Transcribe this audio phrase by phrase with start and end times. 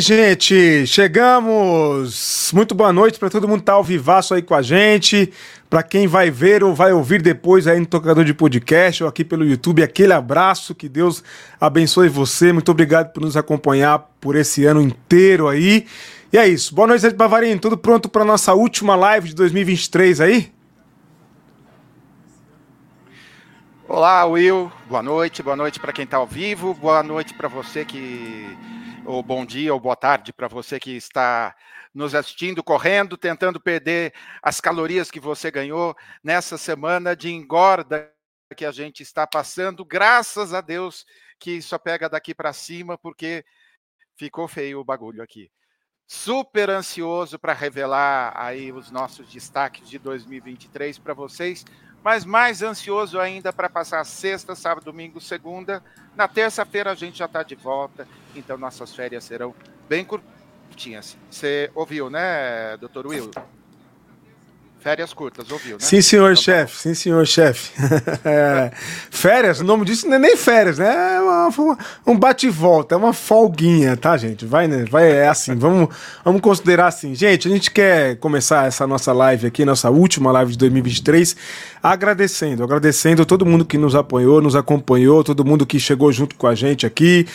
[0.00, 2.50] Gente, chegamos!
[2.54, 5.30] Muito boa noite para todo mundo que tá ao vivaço aí com a gente.
[5.68, 9.22] Para quem vai ver ou vai ouvir depois aí no tocador de podcast ou aqui
[9.22, 11.22] pelo YouTube, aquele abraço, que Deus
[11.60, 12.50] abençoe você.
[12.50, 15.86] Muito obrigado por nos acompanhar por esse ano inteiro aí.
[16.32, 16.74] E é isso.
[16.74, 17.58] Boa noite, Bavarinho.
[17.60, 20.50] Tudo pronto para nossa última live de 2023 aí?
[23.86, 24.72] Olá, Will.
[24.88, 25.42] Boa noite.
[25.42, 26.72] Boa noite para quem está ao vivo.
[26.72, 28.56] Boa noite para você que
[29.10, 31.56] ou bom dia ou boa tarde para você que está
[31.92, 38.12] nos assistindo, correndo, tentando perder as calorias que você ganhou nessa semana de engorda
[38.56, 39.84] que a gente está passando.
[39.84, 41.04] Graças a Deus
[41.40, 43.44] que só pega daqui para cima, porque
[44.16, 45.50] ficou feio o bagulho aqui.
[46.06, 51.64] Super ansioso para revelar aí os nossos destaques de 2023 para vocês
[52.02, 55.82] mas mais ansioso ainda para passar sexta, sábado, domingo, segunda.
[56.16, 59.54] Na terça-feira a gente já está de volta, então nossas férias serão
[59.88, 61.16] bem curtinhas.
[61.30, 63.30] Você ouviu, né, doutor Will?
[64.80, 65.78] Férias curtas, ouviu, né?
[65.80, 66.78] Sim, senhor então, chefe.
[66.78, 67.70] Sim, senhor chefe.
[68.24, 68.70] é,
[69.10, 71.16] férias, o nome disso não é nem férias, né?
[71.16, 71.76] É uma,
[72.06, 74.46] um bate-volta, é uma folguinha, tá, gente?
[74.46, 74.86] Vai, né?
[74.90, 75.94] Vai, é assim, vamos,
[76.24, 77.14] vamos considerar assim.
[77.14, 81.36] Gente, a gente quer começar essa nossa live aqui, nossa última live de 2023,
[81.82, 86.46] agradecendo, agradecendo todo mundo que nos apoiou, nos acompanhou, todo mundo que chegou junto com
[86.46, 87.26] a gente aqui,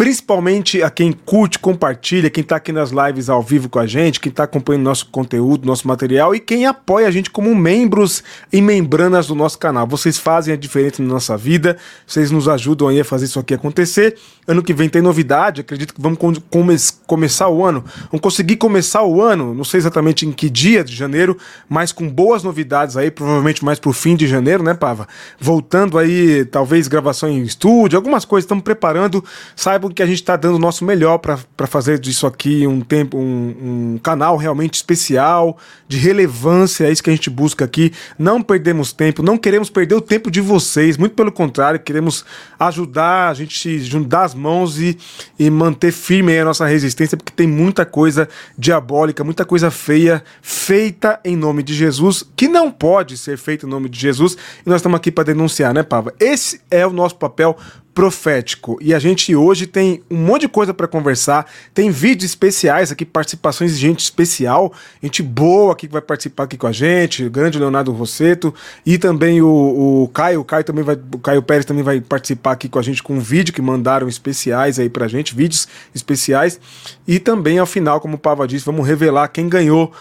[0.00, 4.18] principalmente a quem curte, compartilha, quem está aqui nas lives ao vivo com a gente,
[4.18, 8.62] quem está acompanhando nosso conteúdo, nosso material e quem apoia a gente como membros e
[8.62, 9.86] membranas do nosso canal.
[9.86, 13.52] Vocês fazem a diferença na nossa vida, vocês nos ajudam aí a fazer isso aqui
[13.52, 14.16] acontecer.
[14.48, 16.18] Ano que vem tem novidade, acredito que vamos
[16.48, 20.82] come começar o ano, vamos conseguir começar o ano, não sei exatamente em que dia
[20.82, 21.36] de janeiro,
[21.68, 25.06] mas com boas novidades aí, provavelmente mais pro fim de janeiro, né, Pava?
[25.38, 29.22] Voltando aí, talvez gravação em estúdio, algumas coisas estamos preparando,
[29.54, 33.18] saibam que a gente está dando o nosso melhor para fazer disso aqui um tempo,
[33.18, 35.58] um, um, canal realmente especial,
[35.88, 37.92] de relevância, é isso que a gente busca aqui.
[38.18, 42.24] Não perdemos tempo, não queremos perder o tempo de vocês, muito pelo contrário, queremos
[42.58, 44.96] ajudar a gente juntar as mãos e,
[45.38, 51.20] e manter firme a nossa resistência, porque tem muita coisa diabólica, muita coisa feia feita
[51.24, 54.76] em nome de Jesus, que não pode ser feita em nome de Jesus, e nós
[54.76, 56.14] estamos aqui para denunciar, né, Pava?
[56.18, 57.56] Esse é o nosso papel
[57.94, 58.78] profético.
[58.80, 61.46] E a gente hoje tem um monte de coisa para conversar.
[61.74, 66.56] Tem vídeos especiais aqui, participações de gente especial, gente boa aqui que vai participar aqui
[66.56, 68.54] com a gente, o grande Leonardo Rosseto
[68.86, 72.52] e também o, o Caio, o Caio também vai, o Caio Pérez também vai participar
[72.52, 76.60] aqui com a gente com um vídeo que mandaram especiais aí pra gente, vídeos especiais.
[77.06, 79.92] E também ao final, como o Pava disse, vamos revelar quem ganhou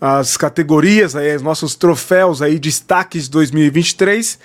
[0.00, 4.38] as categorias aí, os nossos troféus aí, destaques 2023.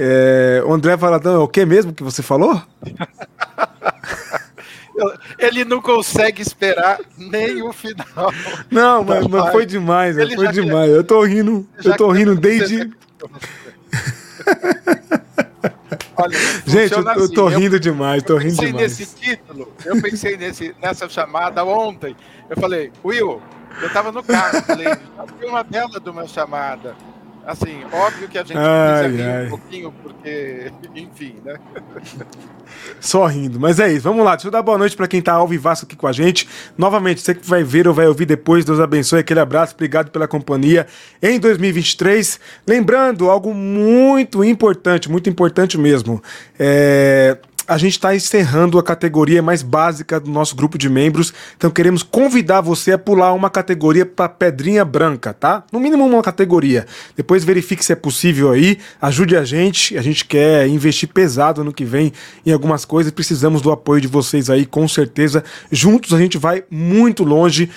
[0.00, 2.62] É, o André Valadão é o que mesmo que você falou?
[5.38, 8.32] Ele não consegue esperar nem o final.
[8.70, 10.90] Não, mas, mas foi demais, Ele foi demais.
[10.90, 12.90] Eu tô rindo, eu tô rindo desde.
[16.16, 16.36] Olha,
[16.66, 17.20] Gente, eu, assim.
[17.20, 18.72] eu tô rindo eu, demais, tô rindo demais.
[18.72, 22.16] Eu pensei nesse título, eu pensei nesse, nessa chamada ontem.
[22.50, 23.40] Eu falei, Will,
[23.80, 26.96] eu tava no carro, falei, já uma bela de uma chamada.
[27.48, 31.56] Assim, óbvio que a gente ai, precisa rir um pouquinho, porque, enfim, né?
[33.00, 34.02] Só rindo, mas é isso.
[34.02, 36.12] Vamos lá, deixa eu dar boa noite para quem tá ao vivaço aqui com a
[36.12, 36.46] gente.
[36.76, 40.28] Novamente, você que vai ver ou vai ouvir depois, Deus abençoe, aquele abraço, obrigado pela
[40.28, 40.86] companhia
[41.22, 42.38] em 2023.
[42.66, 46.22] Lembrando, algo muito importante, muito importante mesmo.
[46.58, 51.34] É, a gente está encerrando a categoria mais básica do nosso grupo de membros.
[51.56, 55.62] Então queremos convidar você a pular uma categoria para pedrinha branca, tá?
[55.70, 56.86] No mínimo uma categoria.
[57.14, 58.78] Depois verifique se é possível aí.
[59.02, 59.98] Ajude a gente.
[59.98, 62.12] A gente quer investir pesado no que vem
[62.46, 63.12] em algumas coisas.
[63.12, 65.44] Precisamos do apoio de vocês aí, com certeza.
[65.70, 67.70] Juntos a gente vai muito longe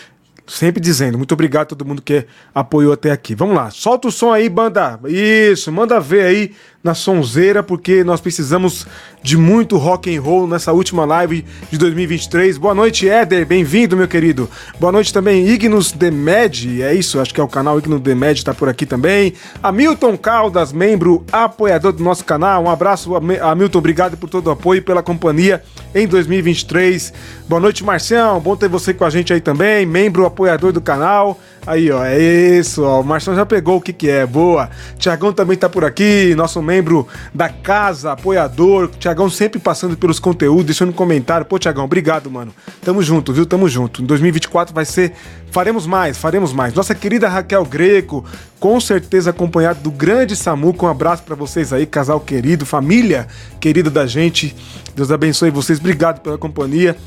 [0.48, 3.34] sempre dizendo, muito obrigado a todo mundo que apoiou até aqui.
[3.34, 5.00] Vamos lá, solta o som aí, banda.
[5.08, 6.52] Isso, manda ver aí
[6.84, 8.88] na sonzeira, porque nós precisamos
[9.22, 12.58] de muito rock and roll nessa última live de 2023.
[12.58, 14.50] Boa noite, Éder, bem-vindo, meu querido.
[14.80, 18.54] Boa noite também, Ignus Demed, é isso, acho que é o canal Ignus Demed, tá
[18.54, 19.34] por aqui também.
[19.62, 22.64] Hamilton Caldas, membro apoiador do nosso canal.
[22.64, 25.64] Um abraço, Hamilton, obrigado por todo o apoio e pela companhia
[25.94, 27.14] em 2023.
[27.48, 31.40] Boa noite, Marcião, bom ter você com a gente aí também, membro apoiador do canal.
[31.66, 33.02] Aí, ó, é isso, ó.
[33.02, 34.70] O Marcelo já pegou o que que é, boa.
[34.98, 38.90] Tiagão também tá por aqui, nosso membro da casa, apoiador.
[39.00, 41.46] Tiagão sempre passando pelos conteúdos, deixando um comentário.
[41.46, 42.52] Pô, Tiagão, obrigado, mano.
[42.84, 43.46] Tamo junto, viu?
[43.46, 44.02] Tamo junto.
[44.02, 45.14] Em 2024 vai ser.
[45.52, 46.74] Faremos mais, faremos mais.
[46.74, 48.26] Nossa querida Raquel Greco,
[48.60, 50.76] com certeza acompanhado do grande Samu.
[50.82, 53.28] Um abraço para vocês aí, casal querido, família
[53.60, 54.56] querida da gente.
[54.96, 55.78] Deus abençoe vocês.
[55.78, 56.98] Obrigado pela companhia.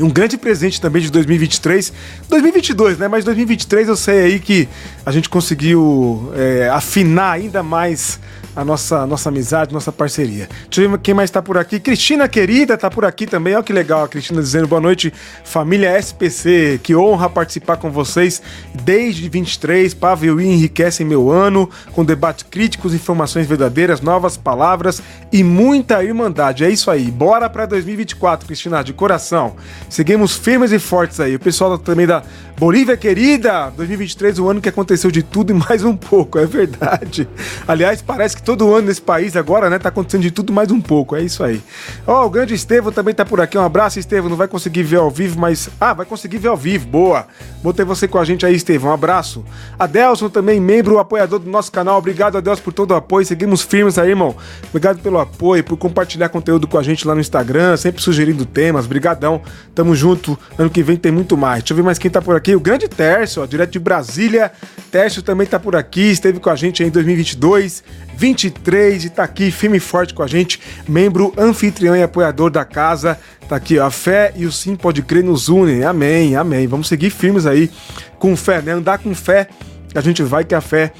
[0.00, 1.92] Um grande presente também de 2023,
[2.28, 3.08] 2022, né?
[3.08, 4.68] Mas 2023 eu sei aí que
[5.04, 8.18] a gente conseguiu é, afinar ainda mais
[8.58, 10.48] a nossa, nossa amizade, nossa parceria.
[10.68, 11.78] Deixa eu ver quem mais tá por aqui.
[11.78, 13.54] Cristina querida tá por aqui também.
[13.54, 15.14] Olha que legal a Cristina dizendo boa noite,
[15.44, 16.80] família SPC.
[16.82, 18.42] Que honra participar com vocês
[18.82, 19.94] desde 23.
[19.94, 25.00] Pavel enriquecem meu ano com debate críticos, informações verdadeiras, novas palavras
[25.30, 26.64] e muita irmandade.
[26.64, 27.12] É isso aí.
[27.12, 29.54] Bora para 2024, Cristina, de coração.
[29.88, 31.36] Seguimos firmes e fortes aí.
[31.36, 32.24] O pessoal também da
[32.58, 37.28] Bolívia querida, 2023 o ano que aconteceu de tudo e mais um pouco, é verdade.
[37.68, 40.80] Aliás, parece que todo ano nesse país agora, né, tá acontecendo de tudo mais um
[40.80, 41.62] pouco, é isso aí.
[42.04, 44.82] Ó, oh, o grande Estevam também tá por aqui, um abraço, Estevam, não vai conseguir
[44.82, 45.70] ver ao vivo, mas...
[45.80, 47.28] Ah, vai conseguir ver ao vivo, boa.
[47.62, 49.44] Botei você com a gente aí, Estevam, um abraço.
[49.78, 53.98] Adelson também, membro, apoiador do nosso canal, obrigado, Adelson, por todo o apoio, seguimos firmes
[53.98, 54.34] aí, irmão.
[54.68, 58.84] Obrigado pelo apoio, por compartilhar conteúdo com a gente lá no Instagram, sempre sugerindo temas,
[58.84, 59.40] brigadão.
[59.76, 61.62] Tamo junto, ano que vem tem muito mais.
[61.62, 64.50] Deixa eu ver mais quem tá por aqui aqui, o grande Tércio, direto de Brasília.
[64.90, 67.84] Tércio também tá por aqui, esteve com a gente em 2022,
[68.16, 70.58] 23 e tá aqui firme e forte com a gente,
[70.88, 73.18] membro anfitrião e apoiador da casa.
[73.48, 75.84] Tá aqui, ó, a fé e o sim pode crer nos unem.
[75.84, 76.66] Amém, amém.
[76.66, 77.70] Vamos seguir firmes aí
[78.18, 78.72] com fé, né?
[78.72, 79.48] Andar com fé,
[79.94, 80.92] a gente vai que a fé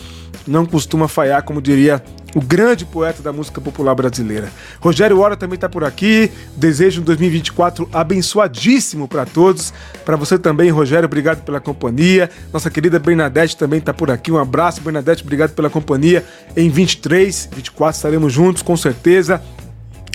[0.46, 2.02] não costuma falhar, como diria
[2.34, 4.50] o grande poeta da música popular brasileira.
[4.80, 6.30] Rogério Hora também está por aqui.
[6.56, 9.72] Desejo um 2024 abençoadíssimo para todos.
[10.04, 12.30] Para você também, Rogério, obrigado pela companhia.
[12.52, 14.30] Nossa querida Bernadette também está por aqui.
[14.30, 16.24] Um abraço, Bernadette, obrigado pela companhia.
[16.56, 19.42] Em 23, 24 estaremos juntos, com certeza.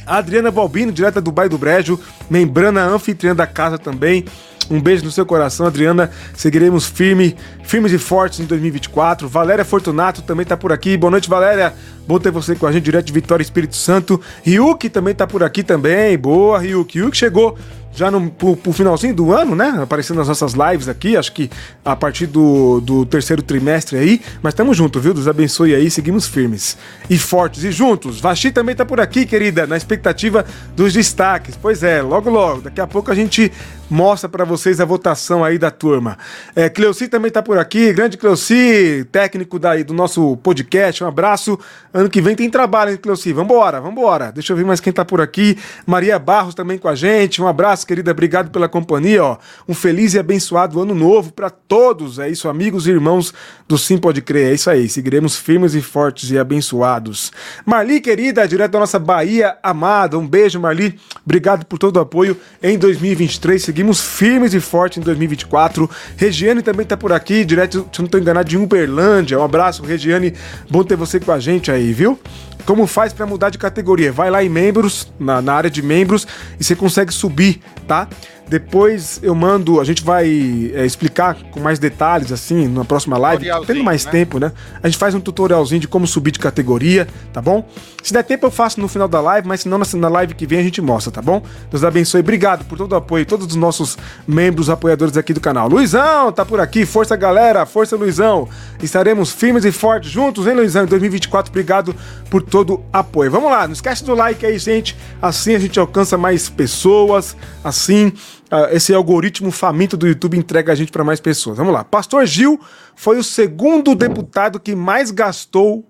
[0.06, 2.00] Adriana Balbino, direta do Bairro do Brejo,
[2.30, 4.25] membrana anfitriã da casa também.
[4.69, 6.12] Um beijo no seu coração, Adriana.
[6.36, 9.27] Seguiremos firme, firmes e fortes em 2024.
[9.27, 10.98] Valéria Fortunato também está por aqui.
[10.98, 11.74] Boa noite, Valéria.
[12.07, 14.19] Bom ter você com a gente direto de Vitória Espírito Santo.
[14.44, 16.18] Ryuk também está por aqui também.
[16.18, 17.00] Boa, Ryuk.
[17.00, 17.57] Ryuk chegou
[17.95, 19.80] já no pro, pro finalzinho do ano, né?
[19.81, 21.50] Aparecendo nas nossas lives aqui, acho que
[21.86, 24.21] a partir do, do terceiro trimestre aí.
[24.42, 25.13] Mas estamos juntos, viu?
[25.13, 26.77] Deus abençoe aí, seguimos firmes
[27.10, 28.19] e fortes e juntos.
[28.19, 30.45] Vaxi também tá por aqui, querida, na expectativa
[30.75, 31.56] dos destaques.
[31.56, 33.51] Pois é, logo logo, daqui a pouco a gente
[33.93, 36.17] mostra para vocês a votação aí da turma.
[36.55, 41.03] É, Cleuci também tá por aqui, grande Cleuci, técnico daí do nosso podcast.
[41.03, 41.59] Um abraço.
[41.93, 43.33] Ano que vem tem trabalho, hein, Cleuci?
[43.33, 44.31] Vambora, vambora.
[44.31, 45.57] Deixa eu ver mais quem tá por aqui.
[45.85, 47.41] Maria Barros também com a gente.
[47.41, 48.11] Um abraço abraço, querida.
[48.11, 49.23] Obrigado pela companhia.
[49.23, 49.37] Ó.
[49.67, 52.19] Um feliz e abençoado ano novo para todos.
[52.19, 53.33] É isso, amigos e irmãos
[53.67, 54.51] do Sim Pode Crer.
[54.51, 54.87] É isso aí.
[54.87, 57.31] Seguiremos firmes e fortes e abençoados.
[57.65, 60.17] Marli, querida, direto da nossa Bahia amada.
[60.17, 61.00] Um beijo, Marli.
[61.25, 63.62] Obrigado por todo o apoio em 2023.
[63.62, 65.89] Seguimos firmes e fortes em 2024.
[66.15, 69.39] Regiane também está por aqui, direto, se não estou enganado, de Uberlândia.
[69.39, 70.33] Um abraço, Regiane.
[70.69, 72.19] Bom ter você com a gente aí, viu?
[72.65, 74.11] Como faz para mudar de categoria?
[74.11, 76.25] Vai lá em membros, na, na, área de membros,
[76.59, 78.07] e você consegue subir, tá?
[78.47, 83.47] Depois eu mando, a gente vai é, explicar com mais detalhes, assim, na próxima live,
[83.65, 84.12] tendo mais né?
[84.12, 84.51] tempo, né?
[84.81, 87.67] A gente faz um tutorialzinho de como subir de categoria, tá bom?
[88.03, 90.59] Se der tempo eu faço no final da live, mas senão na live que vem
[90.59, 91.41] a gente mostra, tá bom?
[91.71, 92.19] Deus abençoe.
[92.19, 93.97] Obrigado por todo o apoio, todos os nossos
[94.27, 95.69] membros, apoiadores aqui do canal.
[95.69, 96.85] Luizão, tá por aqui.
[96.85, 97.65] Força, galera.
[97.65, 98.50] Força, Luizão.
[98.81, 100.83] Estaremos firmes e fortes juntos, hein, Luizão?
[100.83, 101.95] Em 2024, obrigado
[102.29, 103.31] por todo o apoio.
[103.31, 104.97] Vamos lá, não esquece do like aí, gente.
[105.21, 108.12] Assim a gente alcança mais pessoas, assim
[108.55, 111.57] ah, esse algoritmo faminto do YouTube entrega a gente para mais pessoas.
[111.57, 111.83] Vamos lá.
[111.83, 112.62] Pastor Gil
[112.95, 115.83] foi o segundo deputado que mais gastou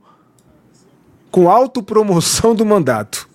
[1.29, 3.27] com autopromoção do mandato.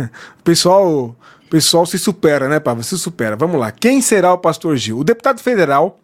[0.00, 0.08] o
[0.44, 1.16] pessoal,
[1.50, 2.84] pessoal se supera, né, Pablo?
[2.84, 3.34] Se supera.
[3.34, 3.72] Vamos lá.
[3.72, 5.00] Quem será o pastor Gil?
[5.00, 5.98] O deputado federal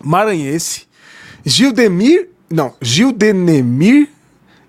[0.00, 0.86] maranhense
[1.44, 4.08] Gildemir, não, Gildenemir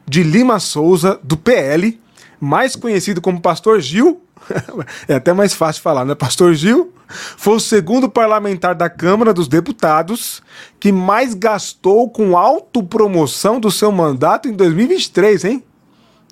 [0.08, 2.02] de Lima Souza, do PL,
[2.40, 4.25] mais conhecido como Pastor Gil,
[5.08, 6.16] é até mais fácil falar, né?
[6.16, 10.44] Pastor Gil foi o segundo parlamentar da Câmara dos Deputados
[10.80, 15.64] que mais gastou com autopromoção do seu mandato em 2023, hein?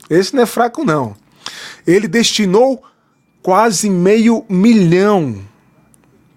[0.10, 1.16] Esse não é fraco, não.
[1.86, 2.82] Ele destinou
[3.42, 5.40] quase meio milhão,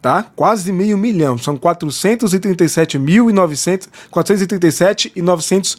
[0.03, 0.23] tá?
[0.23, 1.39] Quase meio milhão.
[1.39, 5.79] São 437.900, 437 e 900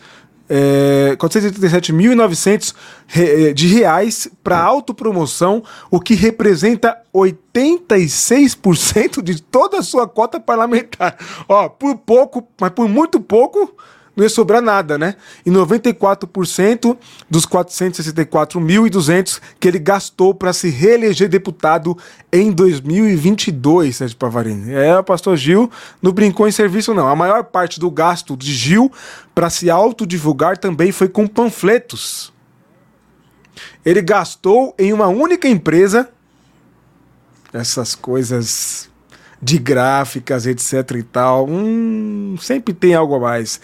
[0.50, 2.74] é, 437.900
[3.16, 11.18] é, de reais para autopromoção, o que representa 86% de toda a sua cota parlamentar.
[11.48, 13.76] Ó, por pouco, mas por muito pouco,
[14.18, 15.16] não ia sobrar nada, né?
[15.46, 16.98] E 94%
[17.30, 21.96] dos 464.200 que ele gastou para se reeleger deputado
[22.34, 24.74] em 2022, Sérgio Pavarini.
[24.74, 25.70] É, o pastor Gil
[26.02, 27.08] não brincou em serviço, não.
[27.08, 28.92] A maior parte do gasto de Gil
[29.36, 32.34] para se autodivulgar também foi com panfletos.
[33.86, 36.10] Ele gastou em uma única empresa
[37.54, 38.90] essas coisas
[39.42, 41.48] de gráficas, etc e tal.
[41.48, 43.60] Hum, sempre tem algo a mais.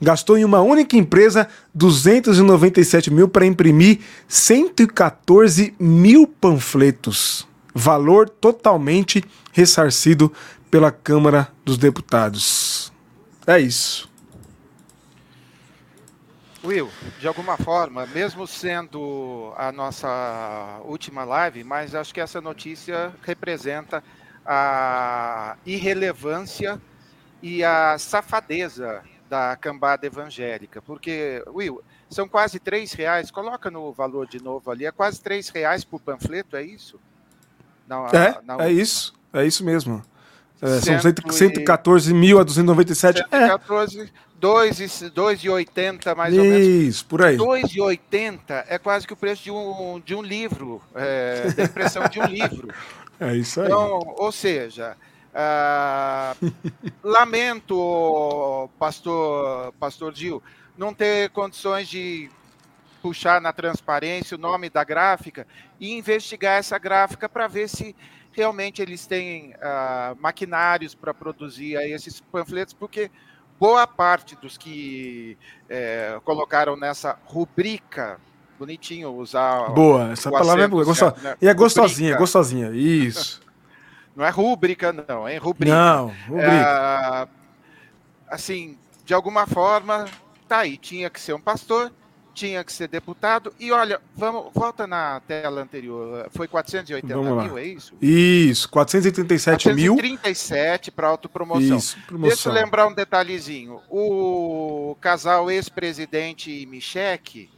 [0.00, 7.46] Gastou em uma única empresa 297 mil para imprimir 114 mil panfletos.
[7.74, 10.32] Valor totalmente ressarcido
[10.70, 12.92] pela Câmara dos Deputados.
[13.46, 14.08] É isso.
[16.64, 23.14] Will, de alguma forma, mesmo sendo a nossa última live, mas acho que essa notícia
[23.22, 24.02] representa
[24.50, 26.80] a irrelevância
[27.42, 34.26] e a safadeza da cambada evangélica, porque, Will, são quase três reais, coloca no valor
[34.26, 36.98] de novo ali, é quase três reais por panfleto, é isso?
[37.86, 40.02] Na, é, na é isso, é isso mesmo.
[40.62, 40.98] É, são
[41.30, 43.18] 114 mil a 297.
[43.30, 44.08] 114, é.
[44.40, 46.66] 2,80 mais Isso, ou menos.
[46.66, 47.36] Isso, por aí.
[47.36, 52.20] 2,80 é quase que o preço de um, de um livro, é, da impressão de
[52.20, 52.68] um livro.
[53.20, 53.66] É isso aí.
[53.66, 54.96] Então, ou seja,
[55.32, 56.52] uh,
[57.02, 60.42] lamento, pastor, pastor Gil,
[60.76, 62.30] não ter condições de
[63.02, 65.46] puxar na transparência o nome da gráfica
[65.78, 67.94] e investigar essa gráfica para ver se
[68.32, 73.10] realmente eles têm uh, maquinários para produzir esses panfletos, porque
[73.58, 75.36] boa parte dos que
[75.68, 78.20] é, colocaram nessa rubrica
[78.58, 79.70] bonitinho usar.
[79.70, 80.84] Boa, essa palavra é boa.
[80.84, 81.04] Gosto...
[81.22, 81.36] Né?
[81.40, 82.18] E é gostosinha, rubrica.
[82.18, 82.70] gostosinha.
[82.72, 83.40] Isso.
[84.18, 85.72] Não é rúbrica, não, é rubrica.
[85.72, 86.50] Não, rubrica.
[86.50, 87.28] É,
[88.28, 90.06] assim, de alguma forma,
[90.48, 90.76] tá aí.
[90.76, 91.92] Tinha que ser um pastor,
[92.34, 93.54] tinha que ser deputado.
[93.60, 96.28] E olha, vamos, volta na tela anterior.
[96.30, 97.60] Foi 480 vamos mil, lá.
[97.60, 97.94] é isso?
[98.02, 99.94] Isso, 437 mil.
[99.94, 101.76] 437 para autopromoção.
[101.76, 102.28] Isso, promoção.
[102.28, 103.80] Deixa eu lembrar um detalhezinho.
[103.88, 107.50] O casal ex-presidente e Michele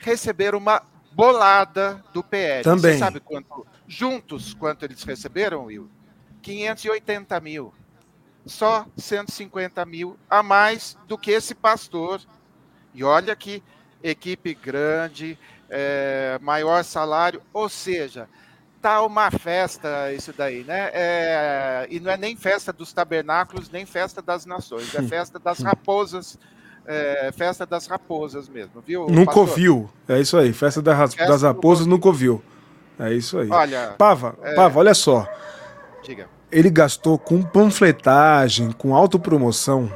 [0.00, 2.64] receberam uma bolada do PL.
[2.64, 2.92] Também.
[2.92, 3.66] Você sabe quanto?
[3.86, 5.88] Juntos, quanto eles receberam, Will?
[6.42, 7.74] 580 mil.
[8.46, 12.20] Só 150 mil a mais do que esse pastor.
[12.94, 13.62] E olha que
[14.02, 15.38] equipe grande,
[15.68, 18.28] é, maior salário, ou seja,
[18.80, 20.90] tá uma festa isso daí, né?
[20.92, 25.60] É, e não é nem festa dos tabernáculos, nem festa das nações, é festa das
[25.60, 26.38] raposas
[26.92, 29.06] é, festa das raposas mesmo, viu?
[29.08, 29.88] Nunca ouviu.
[30.08, 30.52] É isso aí.
[30.52, 32.42] Festa, da, festa das raposas nunca ouviu.
[32.98, 33.48] É isso aí.
[33.48, 33.94] Olha.
[33.96, 34.54] Pava, é...
[34.54, 35.24] Pava, olha só.
[36.02, 36.28] Diga.
[36.50, 39.88] Ele gastou com panfletagem, com autopromoção,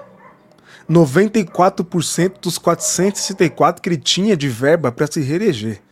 [0.89, 5.83] 94% dos 464 que ele tinha de verba para se reeleger.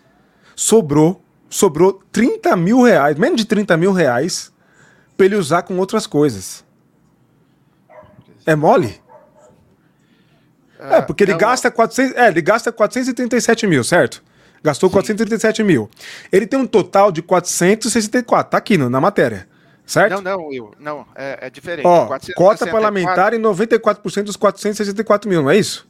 [0.54, 4.52] Sobrou, sobrou 30 mil reais, menos de 30 mil reais,
[5.16, 6.64] para ele usar com outras coisas.
[8.46, 9.01] É mole?
[10.90, 14.22] É, porque ele, não, gasta 400, é, ele gasta 437 mil, certo?
[14.62, 14.94] Gastou Sim.
[14.94, 15.90] 437 mil.
[16.30, 19.48] Ele tem um total de 464, tá aqui no, na matéria.
[19.84, 20.12] Certo?
[20.12, 20.72] Não, não, Will.
[20.78, 21.86] Não, é, é diferente.
[21.86, 22.34] Ó, 464...
[22.34, 25.86] cota parlamentar em 94% dos 464 mil, não é isso?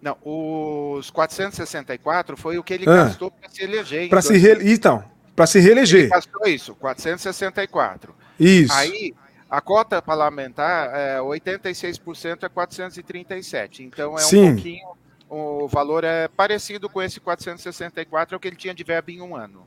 [0.00, 4.08] Não, os 464 foi o que ele ah, gastou para se eleger.
[4.08, 4.72] Para se re...
[4.72, 5.02] Então,
[5.34, 6.02] para se reeleger.
[6.02, 8.14] Ele gastou isso, 464.
[8.38, 8.72] Isso.
[8.72, 9.14] Aí
[9.54, 13.84] a cota parlamentar, é, 86% é 437.
[13.84, 14.48] Então é Sim.
[14.48, 14.88] um pouquinho.
[15.30, 19.20] O valor é parecido com esse 464, é o que ele tinha de verba em
[19.20, 19.66] um ano.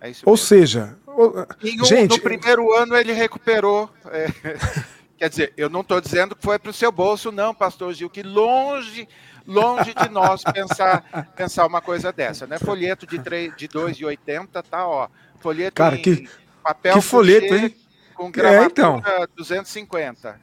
[0.00, 0.46] É isso Ou mesmo.
[0.46, 3.90] seja, um, gente, no primeiro ano ele recuperou.
[4.06, 4.26] É,
[5.18, 8.08] quer dizer, eu não estou dizendo que foi para o seu bolso, não, pastor Gil,
[8.08, 9.06] que longe,
[9.46, 12.58] longe de nós pensar, pensar uma coisa dessa, né?
[12.58, 15.08] Folheto de, 3, de 2,80 tá, ó.
[15.40, 16.28] Folheto Cara, em que,
[16.62, 17.74] papel que folheto, hein?
[18.20, 19.02] Com gravatura é, então.
[19.34, 20.38] 250.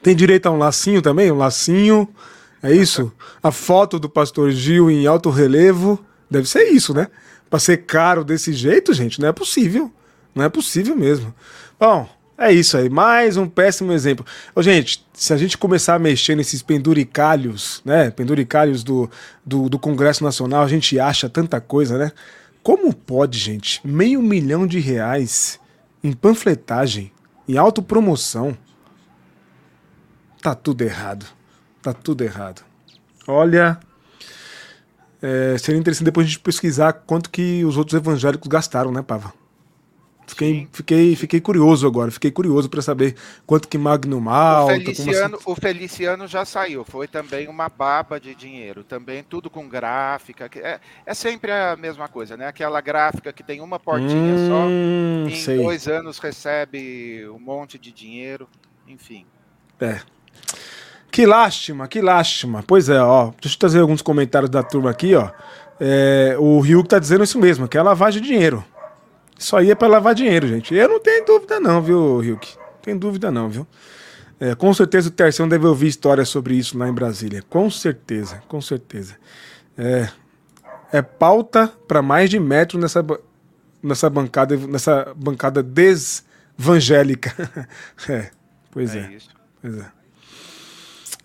[0.00, 1.32] Tem direito a um lacinho também?
[1.32, 2.08] Um lacinho.
[2.62, 3.12] É isso?
[3.42, 5.98] A foto do pastor Gil em alto relevo.
[6.30, 7.08] Deve ser isso, né?
[7.50, 9.90] Pra ser caro desse jeito, gente, não é possível.
[10.32, 11.34] Não é possível mesmo.
[11.80, 12.88] Bom, é isso aí.
[12.88, 14.24] Mais um péssimo exemplo.
[14.54, 18.08] Ô, gente, se a gente começar a mexer nesses penduricalhos, né?
[18.08, 19.10] Penduricalhos do,
[19.44, 22.12] do, do Congresso Nacional, a gente acha tanta coisa, né?
[22.62, 25.58] Como pode, gente, meio milhão de reais
[26.04, 27.10] em panfletagem
[27.48, 28.56] em autopromoção.
[30.42, 31.26] Tá tudo errado.
[31.82, 32.62] Tá tudo errado.
[33.26, 33.78] Olha,
[35.20, 39.32] é, seria interessante depois a gente pesquisar quanto que os outros evangélicos gastaram, né, Pava?
[40.26, 43.14] Fiquei, fiquei, fiquei curioso agora, fiquei curioso para saber
[43.46, 44.72] quanto que Magno Malta...
[44.72, 45.44] O Feliciano, assim...
[45.46, 50.80] o Feliciano já saiu, foi também uma baba de dinheiro, também tudo com gráfica, é,
[51.06, 52.48] é sempre a mesma coisa, né?
[52.48, 55.58] Aquela gráfica que tem uma portinha hum, só, em sei.
[55.58, 58.48] dois anos recebe um monte de dinheiro,
[58.88, 59.24] enfim.
[59.80, 60.00] É.
[61.08, 62.64] Que lástima, que lástima.
[62.66, 65.30] Pois é, ó, deixa eu trazer alguns comentários da turma aqui, ó.
[65.78, 68.64] É, o Rio tá dizendo isso mesmo, que é lavagem de dinheiro
[69.38, 70.74] Isso aí é para lavar dinheiro, gente.
[70.74, 72.56] Eu não tenho dúvida não, viu, Hilke?
[72.56, 73.66] Não tenho dúvida não, viu?
[74.38, 77.42] É, com certeza o Terção deve ouvir histórias sobre isso lá em Brasília.
[77.48, 79.16] Com certeza, com certeza.
[79.76, 80.08] É,
[80.92, 83.04] é pauta para mais de metro nessa,
[83.82, 87.34] nessa bancada nessa bancada desvangélica.
[88.08, 88.30] é,
[88.70, 88.98] pois é.
[88.98, 89.18] é.
[89.60, 89.86] Pois é.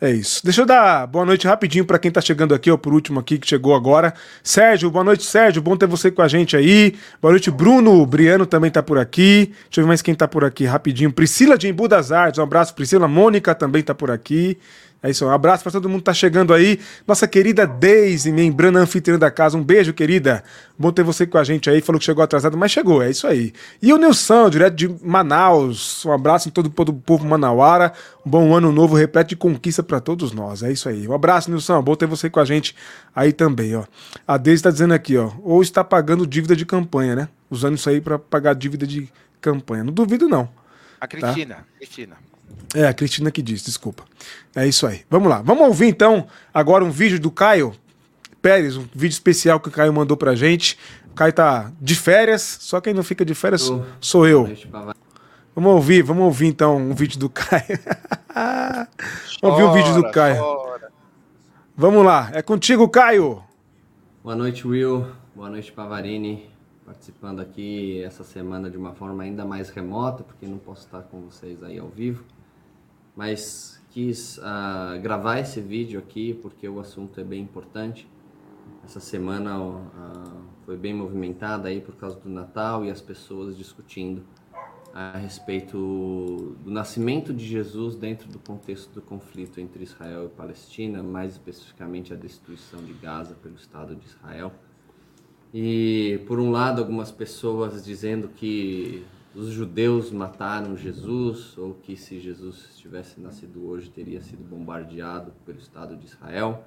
[0.03, 0.43] É isso.
[0.43, 3.38] Deixa eu dar boa noite rapidinho para quem tá chegando aqui, ó, por último aqui,
[3.38, 4.15] que chegou agora.
[4.41, 5.62] Sérgio, boa noite, Sérgio.
[5.62, 6.96] Bom ter você com a gente aí.
[7.22, 8.03] Boa noite, Bruno.
[8.03, 9.53] Briano também tá por aqui.
[9.65, 11.13] Deixa eu ver mais quem tá por aqui rapidinho.
[11.13, 13.08] Priscila de Embu das Artes, um abraço, Priscila.
[13.08, 14.58] Mônica também tá por aqui.
[15.03, 16.79] É isso, um abraço para todo mundo que tá chegando aí.
[17.08, 19.58] Nossa querida Deise, membrana anfitriã da casa.
[19.58, 20.43] Um beijo, querida.
[20.77, 21.81] Bom ter você com a gente aí.
[21.81, 23.51] Falou que chegou atrasado, mas chegou, é isso aí.
[23.81, 26.05] E o Nilson, direto de Manaus.
[26.05, 27.93] Um abraço em todo, todo o povo manauara.
[28.24, 30.62] Um bom ano novo, repleto de conquista para todos nós.
[30.62, 31.08] É isso aí.
[31.08, 31.81] Um abraço, Nilson.
[31.81, 32.75] Bom ter você com a gente
[33.15, 33.86] aí também, ó.
[34.27, 35.31] A Deise tá dizendo aqui, ó.
[35.41, 37.29] Ou está pagando dívida de campanha, né?
[37.50, 39.10] Usando isso aí para pagar dívida de
[39.41, 39.84] campanha.
[39.84, 40.48] Não duvido, não.
[41.00, 41.63] A Cristina, tá?
[41.79, 42.30] Cristina.
[42.74, 44.03] É, a Cristina que disse, desculpa.
[44.55, 45.01] É isso aí.
[45.10, 45.41] Vamos lá.
[45.41, 47.74] Vamos ouvir então agora um vídeo do Caio
[48.41, 50.77] Pérez, um vídeo especial que o Caio mandou pra gente.
[51.12, 54.50] O Caio tá de férias, só quem não fica de férias sou, sou eu.
[55.53, 57.79] Vamos ouvir, vamos ouvir então um vídeo do Caio.
[59.42, 60.37] vamos ouvir um vídeo do Caio.
[60.37, 60.92] Chora.
[61.75, 63.44] Vamos lá, é contigo, Caio.
[64.24, 65.07] Boa noite, Will.
[65.35, 66.50] Boa noite, Pavarini.
[66.85, 71.22] Participando aqui essa semana de uma forma ainda mais remota, porque não posso estar com
[71.22, 72.24] vocês aí ao vivo
[73.22, 78.10] mas quis uh, gravar esse vídeo aqui porque o assunto é bem importante.
[78.84, 79.81] Essa semana uh,
[80.66, 84.24] foi bem movimentada aí por causa do Natal e as pessoas discutindo
[84.92, 85.77] a respeito
[86.64, 92.12] do nascimento de Jesus dentro do contexto do conflito entre Israel e Palestina, mais especificamente
[92.12, 94.51] a destruição de Gaza pelo Estado de Israel.
[95.53, 102.20] E por um lado, algumas pessoas dizendo que os judeus mataram Jesus, ou que se
[102.20, 106.63] Jesus tivesse nascido hoje teria sido bombardeado pelo Estado de Israel.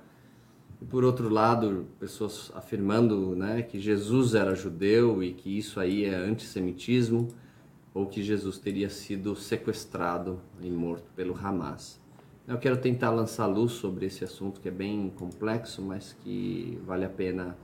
[0.80, 6.04] E por outro lado, pessoas afirmando né, que Jesus era judeu e que isso aí
[6.04, 7.28] é antissemitismo,
[7.92, 12.00] ou que Jesus teria sido sequestrado e morto pelo Hamas.
[12.46, 17.04] Eu quero tentar lançar luz sobre esse assunto que é bem complexo, mas que vale
[17.04, 17.56] a pena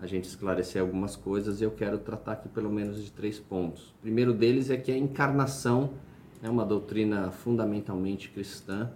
[0.00, 3.90] a gente esclarecer algumas coisas e eu quero tratar aqui pelo menos de três pontos.
[3.98, 5.90] O primeiro deles é que a encarnação
[6.42, 8.92] é uma doutrina fundamentalmente cristã,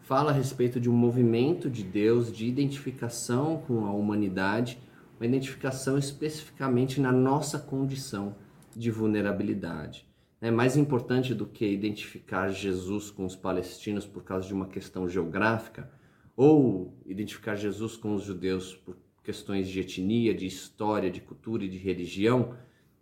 [0.00, 4.78] fala a respeito de um movimento de Deus de identificação com a humanidade,
[5.18, 8.34] uma identificação especificamente na nossa condição
[8.76, 10.06] de vulnerabilidade.
[10.40, 15.08] É mais importante do que identificar Jesus com os palestinos por causa de uma questão
[15.08, 15.88] geográfica,
[16.36, 21.68] ou identificar Jesus com os judeus por questões de etnia, de história, de cultura e
[21.68, 22.54] de religião,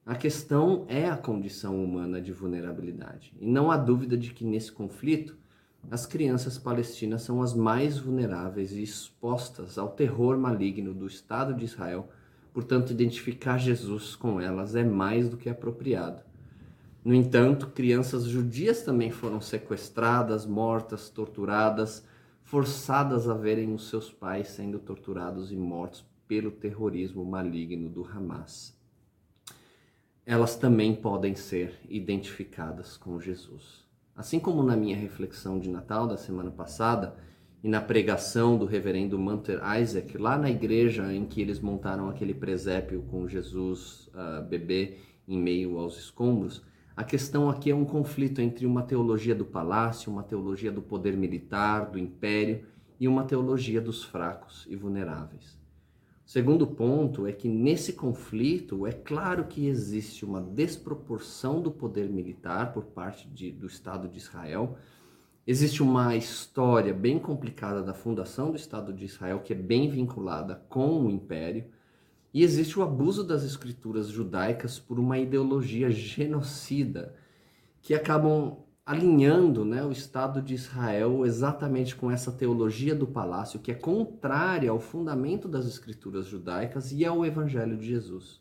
[0.05, 3.33] a questão é a condição humana de vulnerabilidade.
[3.39, 5.37] E não há dúvida de que nesse conflito,
[5.91, 11.65] as crianças palestinas são as mais vulneráveis e expostas ao terror maligno do Estado de
[11.65, 12.09] Israel.
[12.53, 16.23] Portanto, identificar Jesus com elas é mais do que apropriado.
[17.03, 22.05] No entanto, crianças judias também foram sequestradas, mortas, torturadas,
[22.43, 28.79] forçadas a verem os seus pais sendo torturados e mortos pelo terrorismo maligno do Hamas.
[30.25, 33.85] Elas também podem ser identificadas com Jesus.
[34.15, 37.17] Assim como na minha reflexão de Natal da semana passada
[37.65, 42.33] e na pregação do reverendo Munter Isaac, lá na igreja em que eles montaram aquele
[42.33, 46.65] presépio com Jesus uh, bebê em meio aos escombros,
[46.97, 51.17] a questão aqui é um conflito entre uma teologia do palácio, uma teologia do poder
[51.17, 52.69] militar, do império
[53.01, 55.60] e uma teologia dos fracos e vulneráveis.
[56.31, 62.73] Segundo ponto é que nesse conflito é claro que existe uma desproporção do poder militar
[62.73, 64.79] por parte de, do Estado de Israel.
[65.45, 70.63] Existe uma história bem complicada da fundação do Estado de Israel que é bem vinculada
[70.69, 71.65] com o Império.
[72.33, 77.13] E existe o abuso das escrituras judaicas por uma ideologia genocida
[77.83, 78.57] que acabam
[78.91, 84.69] alinhando né, o Estado de Israel exatamente com essa teologia do palácio, que é contrária
[84.69, 88.41] ao fundamento das escrituras judaicas e ao Evangelho de Jesus.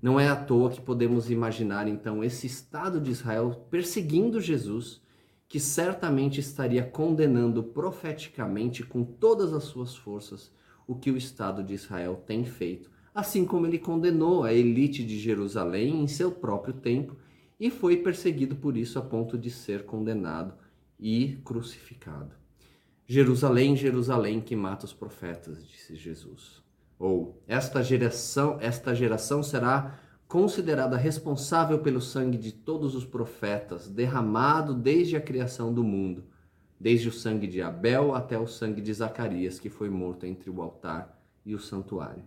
[0.00, 5.02] Não é à toa que podemos imaginar então esse Estado de Israel perseguindo Jesus,
[5.46, 10.50] que certamente estaria condenando profeticamente com todas as suas forças
[10.86, 15.18] o que o Estado de Israel tem feito, assim como ele condenou a elite de
[15.18, 17.18] Jerusalém em seu próprio tempo
[17.58, 20.54] e foi perseguido por isso a ponto de ser condenado
[20.98, 22.34] e crucificado.
[23.06, 26.62] Jerusalém, Jerusalém que mata os profetas, disse Jesus.
[26.98, 34.74] Ou esta geração, esta geração será considerada responsável pelo sangue de todos os profetas, derramado
[34.74, 36.24] desde a criação do mundo,
[36.78, 40.60] desde o sangue de Abel até o sangue de Zacarias, que foi morto entre o
[40.60, 42.24] altar e o santuário.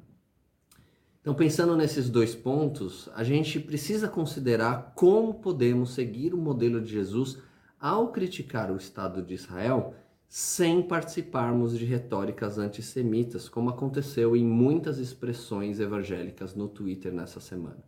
[1.21, 6.91] Então, pensando nesses dois pontos, a gente precisa considerar como podemos seguir o modelo de
[6.91, 7.37] Jesus
[7.79, 9.93] ao criticar o Estado de Israel
[10.27, 17.83] sem participarmos de retóricas antissemitas, como aconteceu em muitas expressões evangélicas no Twitter nessa semana.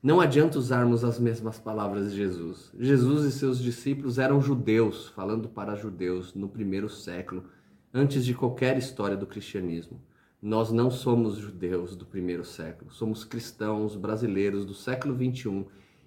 [0.00, 2.70] Não adianta usarmos as mesmas palavras de Jesus.
[2.78, 7.44] Jesus e seus discípulos eram judeus, falando para judeus no primeiro século,
[7.92, 10.00] antes de qualquer história do cristianismo.
[10.40, 15.66] Nós não somos judeus do primeiro século, somos cristãos brasileiros do século 21,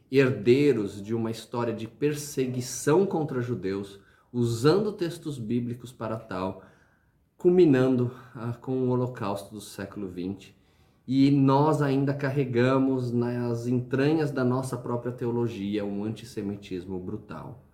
[0.10, 4.00] herdeiros de uma história de perseguição contra judeus,
[4.32, 6.64] usando textos bíblicos para tal,
[7.38, 10.62] culminando ah, com o Holocausto do século 20
[11.08, 17.66] e nós ainda carregamos nas entranhas da nossa própria teologia um antissemitismo brutal.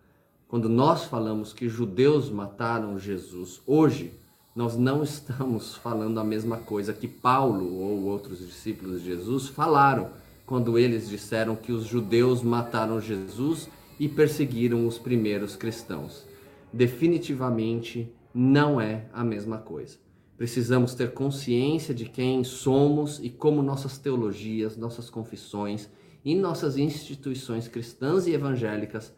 [0.47, 4.17] Quando nós falamos que judeus mataram Jesus hoje,
[4.57, 10.09] nós não estamos falando a mesma coisa que Paulo ou outros discípulos de Jesus falaram
[10.47, 16.25] quando eles disseram que os judeus mataram Jesus e perseguiram os primeiros cristãos.
[16.73, 19.99] Definitivamente não é a mesma coisa.
[20.35, 25.87] Precisamos ter consciência de quem somos e como nossas teologias, nossas confissões
[26.25, 29.13] e nossas instituições cristãs e evangélicas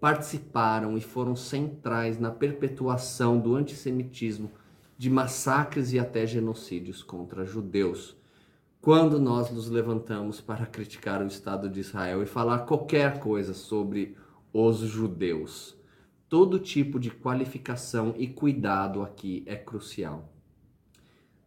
[0.00, 4.52] participaram e foram centrais na perpetuação do antissemitismo,
[4.96, 8.16] de massacres e até genocídios contra judeus.
[8.80, 14.16] Quando nós nos levantamos para criticar o Estado de Israel e falar qualquer coisa sobre
[14.52, 15.76] os judeus,
[16.28, 20.30] todo tipo de qualificação e cuidado aqui é crucial.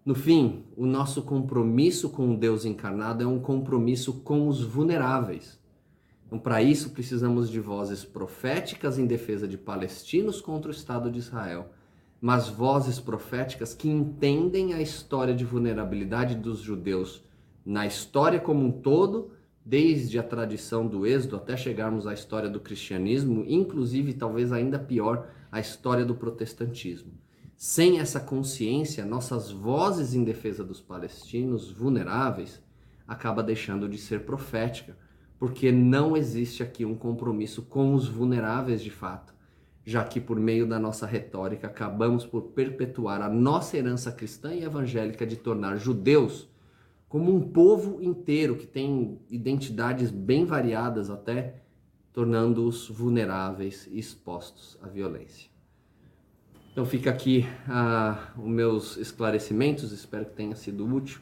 [0.04, 5.60] No fim, o nosso compromisso com o Deus encarnado é um compromisso com os vulneráveis.
[6.26, 11.20] Então, para isso, precisamos de vozes proféticas em defesa de palestinos contra o Estado de
[11.20, 11.72] Israel,
[12.20, 17.24] mas vozes proféticas que entendem a história de vulnerabilidade dos judeus
[17.66, 19.32] na história como um todo,
[19.64, 25.28] desde a tradição do Êxodo até chegarmos à história do cristianismo, inclusive, talvez ainda pior,
[25.52, 27.12] a história do protestantismo.
[27.58, 32.62] Sem essa consciência, nossas vozes em defesa dos palestinos vulneráveis
[33.06, 34.98] acaba deixando de ser profética,
[35.38, 39.36] porque não existe aqui um compromisso com os vulneráveis de fato,
[39.88, 44.62] já que por meio da nossa retórica acabamos por perpetuar a nossa herança cristã e
[44.62, 46.50] evangélica de tornar judeus
[47.08, 51.62] como um povo inteiro que tem identidades bem variadas até,
[52.12, 55.50] tornando-os vulneráveis e expostos à violência.
[56.74, 61.22] Então fica aqui uh, os meus esclarecimentos, espero que tenha sido útil.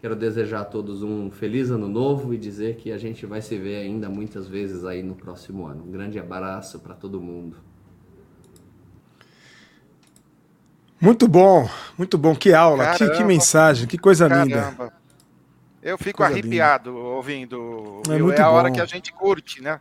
[0.00, 3.58] Quero desejar a todos um feliz ano novo e dizer que a gente vai se
[3.58, 5.82] ver ainda muitas vezes aí no próximo ano.
[5.82, 7.73] Um grande abraço para todo mundo.
[11.04, 12.34] Muito bom, muito bom.
[12.34, 14.70] Que aula, que, que, mensagem, que coisa caramba.
[14.70, 14.92] linda.
[15.82, 17.02] Eu fico coisa arrepiado linda.
[17.02, 18.02] ouvindo.
[18.08, 19.78] É, é a hora que a gente curte, né?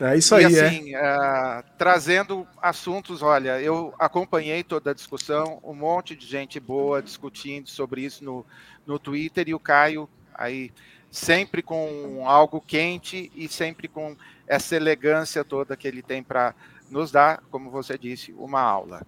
[0.00, 1.00] É isso aí, e, assim, é.
[1.00, 7.68] uh, trazendo assuntos, olha, eu acompanhei toda a discussão, um monte de gente boa discutindo
[7.68, 8.46] sobre isso no,
[8.86, 10.72] no Twitter e o Caio aí
[11.10, 16.54] sempre com algo quente e sempre com essa elegância toda que ele tem para
[16.90, 19.02] nos dar, como você disse, uma aula.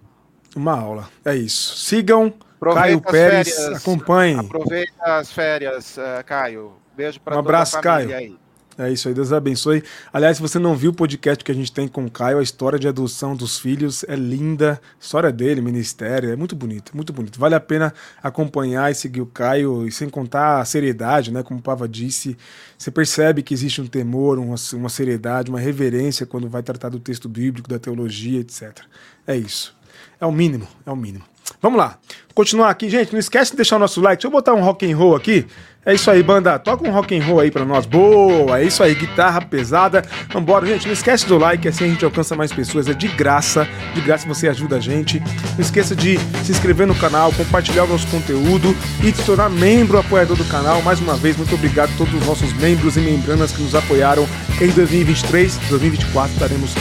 [0.55, 1.77] Uma aula, é isso.
[1.77, 4.39] Sigam aproveita Caio Pérez, férias, acompanhem.
[4.39, 6.73] Aproveita as férias, uh, Caio.
[6.95, 8.15] Beijo para um abraço, Caio.
[8.15, 8.37] aí.
[8.77, 9.81] É isso aí, Deus abençoe.
[10.11, 12.43] Aliás, se você não viu o podcast que a gente tem com o Caio, a
[12.43, 14.81] história de adoção dos filhos é linda.
[14.99, 17.39] A história dele, ministério, é muito bonito, muito bonito.
[17.39, 21.41] Vale a pena acompanhar e seguir o Caio, e sem contar a seriedade, né?
[21.41, 22.37] Como o Pava disse,
[22.77, 26.99] você percebe que existe um temor, uma, uma seriedade, uma reverência quando vai tratar do
[26.99, 28.79] texto bíblico, da teologia, etc.
[29.25, 29.73] É isso.
[30.19, 31.23] É o mínimo, é o mínimo.
[31.61, 31.97] Vamos lá.
[32.35, 33.13] Continuar aqui, gente.
[33.13, 34.17] Não esquece de deixar o nosso like.
[34.17, 35.47] Deixa eu botar um rock and roll aqui.
[35.85, 36.59] É isso aí, banda.
[36.59, 37.85] Toca um rock and roll aí pra nós.
[37.85, 38.59] Boa!
[38.59, 40.03] É isso aí, guitarra pesada.
[40.33, 40.87] Vambora, gente.
[40.87, 42.89] Não esquece do like, assim a gente alcança mais pessoas.
[42.89, 43.65] É de graça.
[43.93, 45.21] De graça você ajuda a gente.
[45.53, 49.99] Não esqueça de se inscrever no canal, compartilhar o nosso conteúdo e se tornar membro
[49.99, 50.81] apoiador do canal.
[50.81, 54.27] Mais uma vez, muito obrigado a todos os nossos membros e membranas que nos apoiaram
[54.59, 55.55] em 2023.
[55.69, 56.73] 2024 estaremos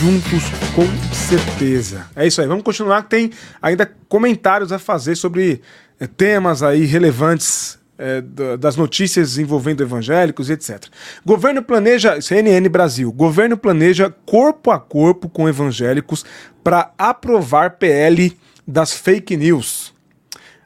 [0.00, 0.42] juntos
[0.74, 2.06] com certeza.
[2.16, 2.48] É isso aí.
[2.48, 3.30] Vamos continuar que tem
[3.62, 5.60] ainda comentários a fazer sobre
[6.00, 8.20] é, temas aí relevantes é,
[8.56, 10.86] das notícias envolvendo evangélicos, etc.
[11.26, 16.24] Governo planeja, CNN Brasil, governo planeja corpo a corpo com evangélicos
[16.62, 19.92] para aprovar PL das fake news.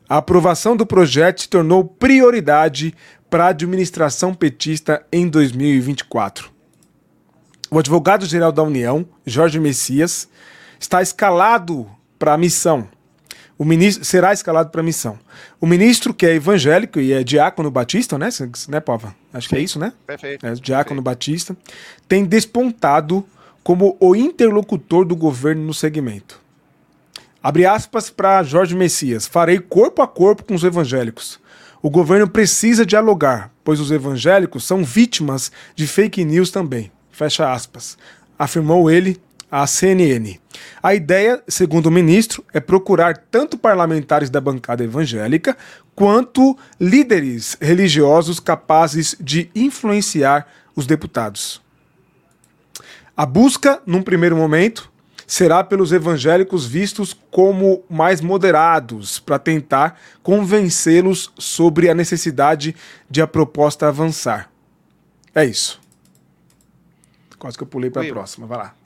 [0.09, 2.95] A aprovação do projeto se tornou prioridade
[3.31, 6.51] para a administração petista em 2024.
[7.71, 10.29] O advogado-geral da União, Jorge Messias,
[10.79, 12.87] está escalado para a missão.
[13.63, 15.17] O ministro será escalado para a missão.
[15.61, 18.29] O ministro, que é evangélico e é diácono batista, né,
[18.67, 19.15] né Pova?
[19.33, 19.93] Acho que é isso, né?
[20.05, 20.45] Perfeito.
[20.45, 21.05] É, diácono perfeito.
[21.05, 21.57] batista,
[22.09, 23.25] tem despontado
[23.63, 26.41] como o interlocutor do governo no segmento.
[27.41, 31.39] Abre aspas para Jorge Messias: farei corpo a corpo com os evangélicos.
[31.81, 36.91] O governo precisa dialogar, pois os evangélicos são vítimas de fake news também.
[37.13, 37.97] Fecha aspas.
[38.37, 40.41] Afirmou ele à CNN.
[40.83, 45.55] A ideia, segundo o ministro, é procurar tanto parlamentares da bancada evangélica
[45.95, 51.61] quanto líderes religiosos capazes de influenciar os deputados.
[53.15, 54.91] A busca, num primeiro momento,
[55.27, 62.75] será pelos evangélicos vistos como mais moderados, para tentar convencê-los sobre a necessidade
[63.09, 64.51] de a proposta avançar.
[65.35, 65.79] É isso.
[67.39, 68.82] Quase que eu pulei para a próxima, vai lá.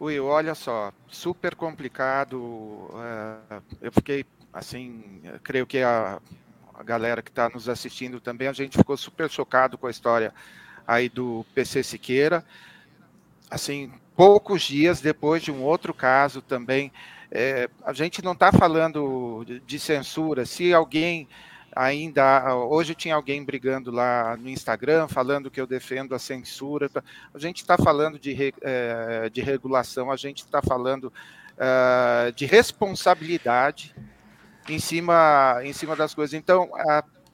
[0.00, 2.38] Will, olha só, super complicado.
[2.38, 6.20] Uh, eu fiquei, assim, creio que a,
[6.74, 10.32] a galera que está nos assistindo também, a gente ficou super chocado com a história
[10.86, 12.44] aí do PC Siqueira
[13.50, 16.92] assim, poucos dias depois de um outro caso também.
[17.30, 20.46] É, a gente não está falando de, censura.
[20.46, 21.28] Se alguém
[21.74, 22.54] ainda.
[22.54, 26.90] Hoje tinha alguém brigando lá no Instagram falando que eu defendo a censura.
[27.32, 31.12] A gente está falando de, é, de regulação, a gente está falando
[31.58, 33.94] é, de responsabilidade
[34.68, 36.34] em cima, em cima das coisas.
[36.34, 36.70] Então,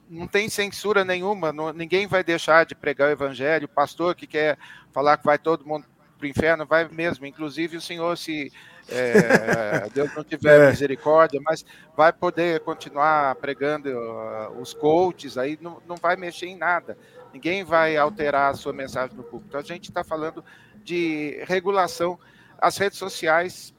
[0.09, 3.65] não tem censura nenhuma, ninguém vai deixar de pregar o evangelho.
[3.65, 4.57] O pastor que quer
[4.91, 5.85] falar que vai todo mundo
[6.17, 7.25] para o inferno, vai mesmo.
[7.25, 8.51] Inclusive, o Senhor, se
[8.89, 10.69] é, Deus não tiver é.
[10.69, 16.57] misericórdia, mas vai poder continuar pregando uh, os coaches, aí não, não vai mexer em
[16.57, 16.97] nada.
[17.33, 19.57] Ninguém vai alterar a sua mensagem no público.
[19.57, 20.43] A gente está falando
[20.83, 22.17] de regulação.
[22.59, 23.73] As redes sociais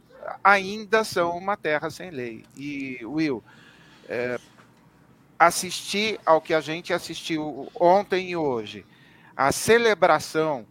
[0.44, 2.44] ainda são uma terra sem lei.
[2.56, 3.42] E, Will,
[4.08, 4.38] é,
[5.38, 8.84] assistir ao que a gente assistiu ontem e hoje,
[9.36, 10.66] a celebração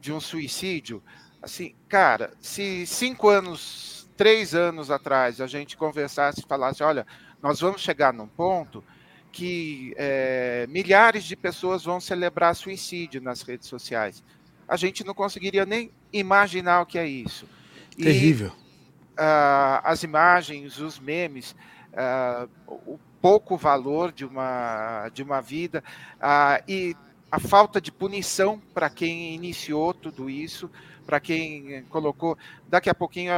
[0.00, 1.02] de um suicídio,
[1.46, 7.06] assim, cara, se cinco anos, três anos atrás a gente conversasse e falasse, olha,
[7.40, 8.82] nós vamos chegar num ponto
[9.30, 14.24] que é, milhares de pessoas vão celebrar suicídio nas redes sociais.
[14.66, 17.46] A gente não conseguiria nem imaginar o que é isso.
[17.96, 18.48] Terrível.
[18.48, 21.54] E, uh, as imagens, os memes,
[21.92, 25.84] uh, o pouco valor de uma, de uma vida
[26.16, 26.96] uh, e
[27.30, 30.70] a falta de punição para quem iniciou tudo isso,
[31.06, 32.36] para quem colocou.
[32.68, 33.32] Daqui a pouquinho,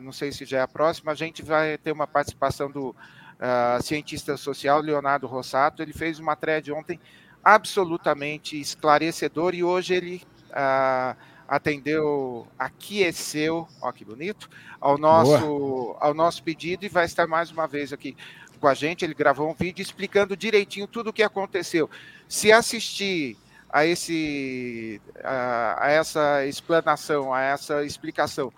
[0.00, 3.82] não sei se já é a próxima, a gente vai ter uma participação do uh,
[3.82, 5.82] cientista social Leonardo Rossato.
[5.82, 7.00] Ele fez uma thread ontem
[7.44, 11.16] absolutamente esclarecedor e hoje ele uh,
[11.48, 14.48] atendeu, aqueceu, ó que bonito,
[14.80, 18.16] ao nosso, ao nosso pedido e vai estar mais uma vez aqui
[18.60, 19.04] com a gente.
[19.04, 21.90] Ele gravou um vídeo explicando direitinho tudo o que aconteceu.
[22.28, 23.36] Se assistir
[23.72, 28.52] a, esse, a, a essa explanação, a essa explicação,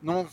[0.00, 0.28] não,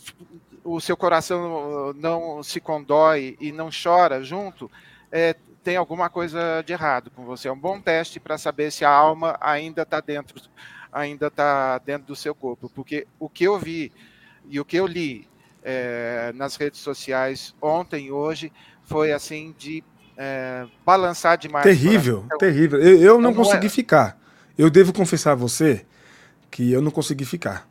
[0.62, 4.70] o seu coração não se condói e não chora junto,
[5.10, 7.48] é, tem alguma coisa de errado com você.
[7.48, 10.40] É um bom teste para saber se a alma ainda está dentro,
[10.92, 13.92] ainda está dentro do seu corpo, porque o que eu vi
[14.48, 15.28] e o que eu li
[15.62, 19.84] é, nas redes sociais ontem e hoje foi assim de
[20.22, 21.64] é, balançar demais.
[21.64, 22.78] Terrível, então, terrível.
[22.78, 23.70] Eu, eu não, não consegui é...
[23.70, 24.20] ficar.
[24.58, 25.86] Eu devo confessar a você
[26.50, 27.66] que eu não consegui ficar.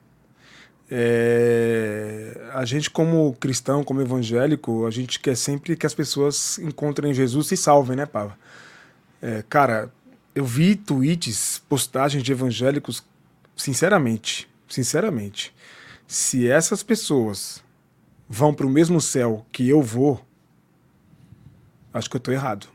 [0.90, 2.50] É...
[2.52, 7.52] a gente, como cristão, como evangélico, a gente quer sempre que as pessoas encontrem Jesus
[7.52, 8.36] e salvem, né, Pava?
[9.22, 9.92] É, cara,
[10.34, 13.04] eu vi tweets, postagens de evangélicos,
[13.56, 15.54] sinceramente, sinceramente,
[16.08, 17.62] se essas pessoas
[18.28, 20.26] vão para o mesmo céu que eu vou,
[21.94, 22.68] acho que eu estou errado.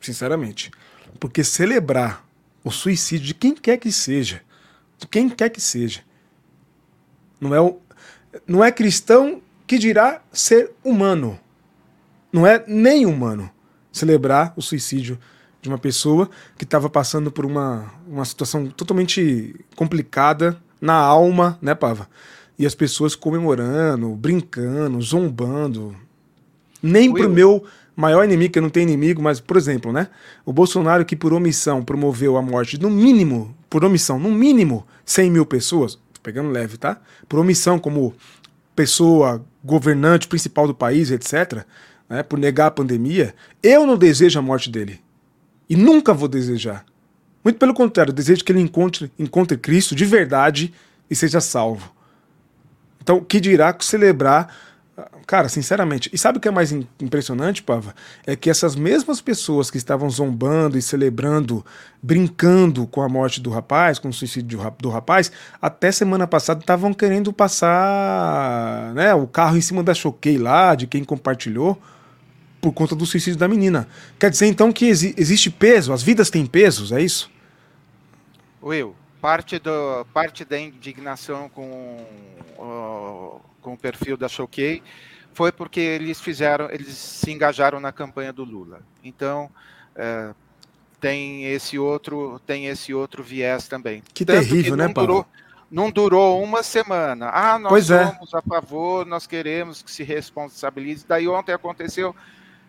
[0.00, 0.70] Sinceramente.
[1.18, 2.24] Porque celebrar
[2.62, 4.42] o suicídio de quem quer que seja,
[4.98, 6.00] de quem quer que seja,
[7.40, 7.78] não é, o,
[8.46, 11.38] não é cristão que dirá ser humano.
[12.32, 13.50] Não é nem humano
[13.92, 15.18] celebrar o suicídio
[15.60, 21.74] de uma pessoa que estava passando por uma, uma situação totalmente complicada na alma, né,
[21.74, 22.08] Pava?
[22.58, 25.96] E as pessoas comemorando, brincando, zombando.
[26.82, 27.24] Nem Will.
[27.24, 27.64] pro meu
[28.00, 30.08] maior inimigo, que não tenho inimigo, mas, por exemplo, né?
[30.46, 35.30] O Bolsonaro que por omissão promoveu a morte, no mínimo, por omissão, no mínimo, 100
[35.32, 37.00] mil pessoas, pegando leve, tá?
[37.28, 38.14] Por omissão como
[38.76, 41.64] pessoa, governante principal do país, etc.,
[42.08, 45.00] né, por negar a pandemia, eu não desejo a morte dele.
[45.68, 46.86] E nunca vou desejar.
[47.42, 50.72] Muito pelo contrário, desejo que ele encontre, encontre Cristo de verdade
[51.10, 51.92] e seja salvo.
[53.02, 54.54] Então, que dirá celebrar
[55.26, 57.94] Cara, sinceramente, e sabe o que é mais impressionante, Pava?
[58.26, 61.64] É que essas mesmas pessoas que estavam zombando e celebrando,
[62.02, 65.30] brincando com a morte do rapaz, com o suicídio do rapaz,
[65.62, 70.86] até semana passada estavam querendo passar né, o carro em cima da choquei lá, de
[70.88, 71.80] quem compartilhou,
[72.60, 73.86] por conta do suicídio da menina.
[74.18, 77.30] Quer dizer então que exi existe peso, as vidas têm pesos, é isso?
[78.60, 82.04] Will, parte, do, parte da indignação com.
[82.58, 84.82] Uh com o perfil da Choquei
[85.32, 88.80] foi porque eles fizeram, eles se engajaram na campanha do Lula.
[89.04, 89.50] Então
[89.94, 90.34] é,
[91.00, 94.02] tem esse outro, tem esse outro viés também.
[94.12, 95.08] Que Tanto terrível, que né, Paulo?
[95.08, 95.26] Durou,
[95.70, 97.30] não durou uma semana.
[97.32, 98.06] Ah, nós pois é.
[98.06, 98.38] somos é.
[98.38, 101.04] a favor, nós queremos que se responsabilize.
[101.06, 102.14] Daí ontem aconteceu,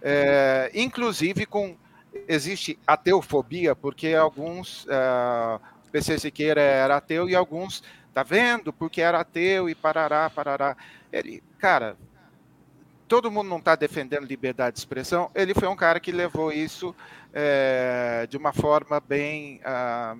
[0.02, 1.76] é, inclusive com
[2.28, 5.60] existe ateufobia, porque alguns uh,
[5.92, 8.74] PC Siqueira era ateu e alguns Tá vendo?
[8.74, 10.76] Porque era ateu e parará, parará.
[11.12, 11.96] Ele, cara,
[13.08, 15.32] todo mundo não está defendendo liberdade de expressão.
[15.34, 16.96] Ele foi um cara que levou isso
[17.34, 20.16] é, de uma forma bem, ah,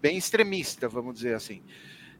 [0.00, 1.62] bem extremista, vamos dizer assim.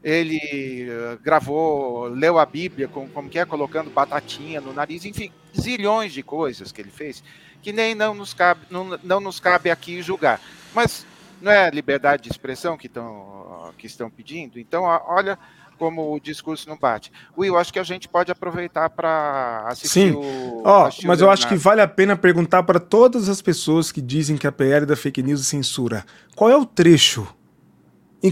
[0.03, 5.31] Ele uh, gravou, leu a Bíblia, com, como que é, colocando batatinha no nariz, enfim,
[5.59, 7.23] zilhões de coisas que ele fez,
[7.61, 10.41] que nem não nos cabe, não, não nos cabe aqui julgar.
[10.75, 11.07] Mas
[11.41, 14.59] não é liberdade de expressão que, tão, que estão pedindo?
[14.59, 15.39] Então, olha
[15.81, 17.11] como o discurso não bate.
[17.37, 20.11] Will, acho que a gente pode aproveitar para assistir Sim.
[20.11, 20.63] o.
[20.63, 24.37] Oh, mas eu acho que vale a pena perguntar para todas as pessoas que dizem
[24.37, 26.05] que a PL da fake news censura.
[26.37, 27.27] Qual é o trecho?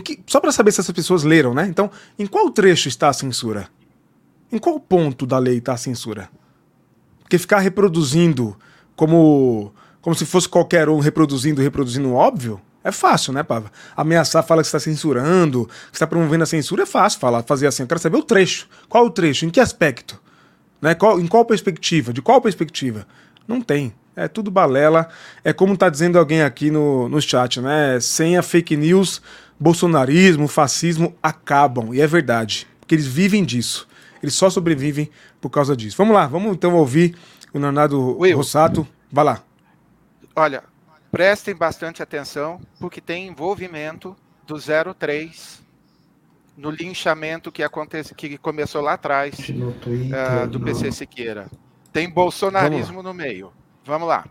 [0.04, 1.66] Que, só para saber se essas pessoas leram, né?
[1.66, 3.70] Então, em qual trecho está a censura?
[4.52, 6.28] Em qual ponto da lei está a censura?
[7.20, 8.54] Porque ficar reproduzindo
[8.94, 13.70] como, como se fosse qualquer um reproduzindo, reproduzindo óbvio, é fácil, né, Pava?
[13.96, 17.82] Ameaçar, fala que está censurando, que está promovendo a censura, é fácil falar, fazer assim.
[17.82, 18.68] Eu quero saber o trecho.
[18.88, 19.44] Qual o trecho?
[19.44, 20.20] Em que aspecto?
[20.80, 20.94] Né?
[20.94, 22.12] Qual, em qual perspectiva?
[22.12, 23.06] De qual perspectiva?
[23.46, 23.92] Não tem.
[24.16, 25.08] É tudo balela.
[25.44, 28.00] É como está dizendo alguém aqui no, no chat, né?
[28.00, 29.22] Sem a fake news,
[29.60, 31.94] bolsonarismo, fascismo acabam.
[31.94, 32.66] E é verdade.
[32.80, 33.86] Porque eles vivem disso.
[34.22, 35.96] Eles só sobrevivem por causa disso.
[35.96, 37.14] Vamos lá, vamos então ouvir
[37.52, 38.36] o Leonardo Will.
[38.36, 38.86] Rossato.
[39.10, 39.42] Vai lá.
[40.34, 40.62] Olha,
[41.10, 44.16] Prestem bastante atenção, porque tem envolvimento
[44.46, 44.56] do
[44.94, 45.62] 03
[46.56, 50.92] no linchamento que, acontece, que começou lá atrás Twitter, uh, do PC no...
[50.92, 51.50] Siqueira.
[51.92, 53.52] Tem bolsonarismo no meio.
[53.84, 54.26] Vamos lá.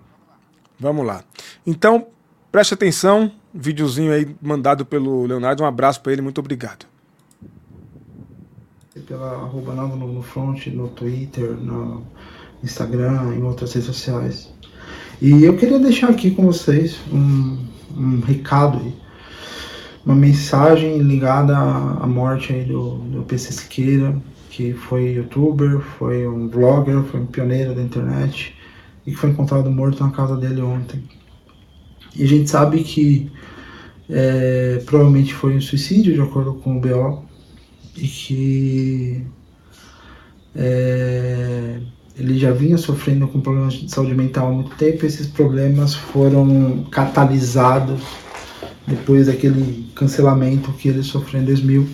[0.80, 1.24] Vamos lá.
[1.66, 2.08] Então,
[2.52, 3.32] preste atenção.
[3.54, 5.64] Videozinho aí mandado pelo Leonardo.
[5.64, 6.22] Um abraço para ele.
[6.22, 6.86] Muito obrigado.
[9.08, 12.06] Pela arroba nova no front, no Twitter, no
[12.64, 14.52] Instagram, em outras redes sociais.
[15.20, 17.58] E eu queria deixar aqui com vocês um,
[17.98, 18.94] um recado,
[20.06, 24.16] uma mensagem ligada à morte do, do PC Siqueira,
[24.52, 28.56] que foi youtuber, foi um blogger, foi um pioneiro da internet
[29.08, 31.04] e que foi encontrado morto na casa dele ontem.
[32.16, 33.32] E a gente sabe que
[34.10, 37.24] é, provavelmente foi um suicídio, de acordo com o BO,
[37.96, 39.24] e que
[40.56, 41.80] é,
[42.20, 45.06] ele já vinha sofrendo com problemas de saúde mental há muito tempo.
[45.06, 48.02] E esses problemas foram catalisados
[48.88, 51.88] depois daquele cancelamento que ele sofreu em 2000.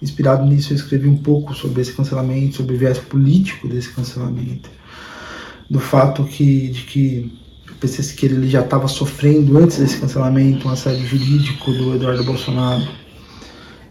[0.00, 4.70] Inspirado nisso, eu escrevi um pouco sobre esse cancelamento, sobre o viés político desse cancelamento,
[5.68, 7.32] do fato que, de que
[7.70, 12.24] o PC Siqueira ele já estava sofrendo antes desse cancelamento um assédio jurídico do Eduardo
[12.24, 12.88] Bolsonaro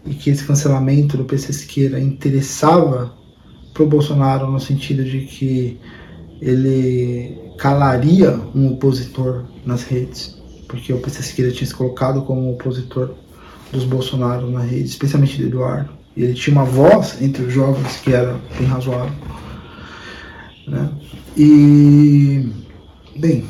[0.06, 3.17] e que esse cancelamento do PC Siqueira interessava
[3.78, 5.78] para o Bolsonaro no sentido de que
[6.42, 13.14] ele calaria um opositor nas redes, porque o PC Siqueira tinha se colocado como opositor
[13.72, 15.90] dos Bolsonaro na rede, especialmente do Eduardo.
[16.16, 19.12] E ele tinha uma voz entre os jovens que era bem razoável.
[20.66, 20.90] Né?
[21.36, 22.50] E,
[23.16, 23.44] bem,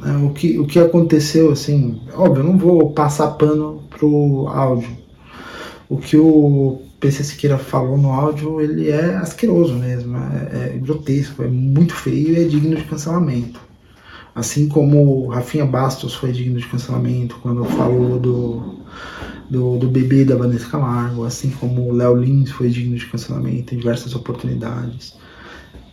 [0.00, 4.96] né, o, que, o que aconteceu, assim, óbvio, eu não vou passar pano pro áudio.
[5.88, 11.42] O que o PC Siqueira falou no áudio, ele é asqueroso mesmo, é, é grotesco,
[11.42, 13.58] é muito feio e é digno de cancelamento.
[14.34, 18.80] Assim como Rafinha Bastos foi digno de cancelamento quando falou do,
[19.48, 23.78] do, do bebê da Vanessa Camargo, assim como Léo Lins foi digno de cancelamento em
[23.78, 25.18] diversas oportunidades.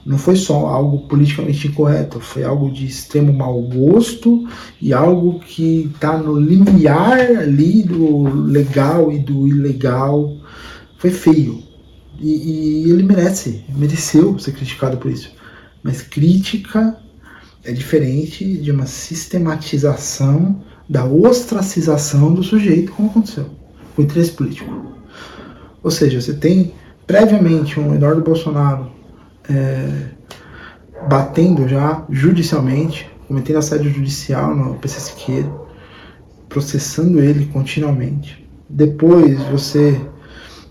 [0.05, 4.47] Não foi só algo politicamente incorreto, foi algo de extremo mau gosto
[4.82, 10.37] e algo que está no limiar ali do legal e do ilegal
[10.98, 11.64] foi feio.
[12.20, 15.32] E, e, ele merece, mereceu ser criticado por isso.
[15.84, 16.98] Mas crítica
[17.64, 23.50] é diferente de uma sistematização da ostracização do sujeito, como aconteceu
[23.95, 24.93] com o interesse político.
[25.84, 26.74] Ou seja, você tem
[27.06, 28.91] previamente um Eduardo Bolsonaro
[29.50, 30.10] é,
[31.10, 35.52] batendo já judicialmente, cometendo assédio judicial no PC Siqueira,
[36.50, 38.48] processando ele continuamente.
[38.70, 40.00] Depois você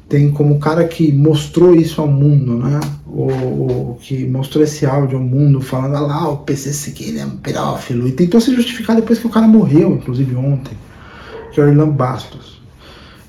[0.09, 2.81] tem como cara que mostrou isso ao mundo, né?
[3.07, 7.25] O, o, que mostrou esse áudio ao mundo falando ah lá, o PC Siqueira é
[7.27, 10.77] um pedófilo e tentou se justificar depois que o cara morreu, inclusive ontem,
[11.53, 12.57] que é o Irlan Bastos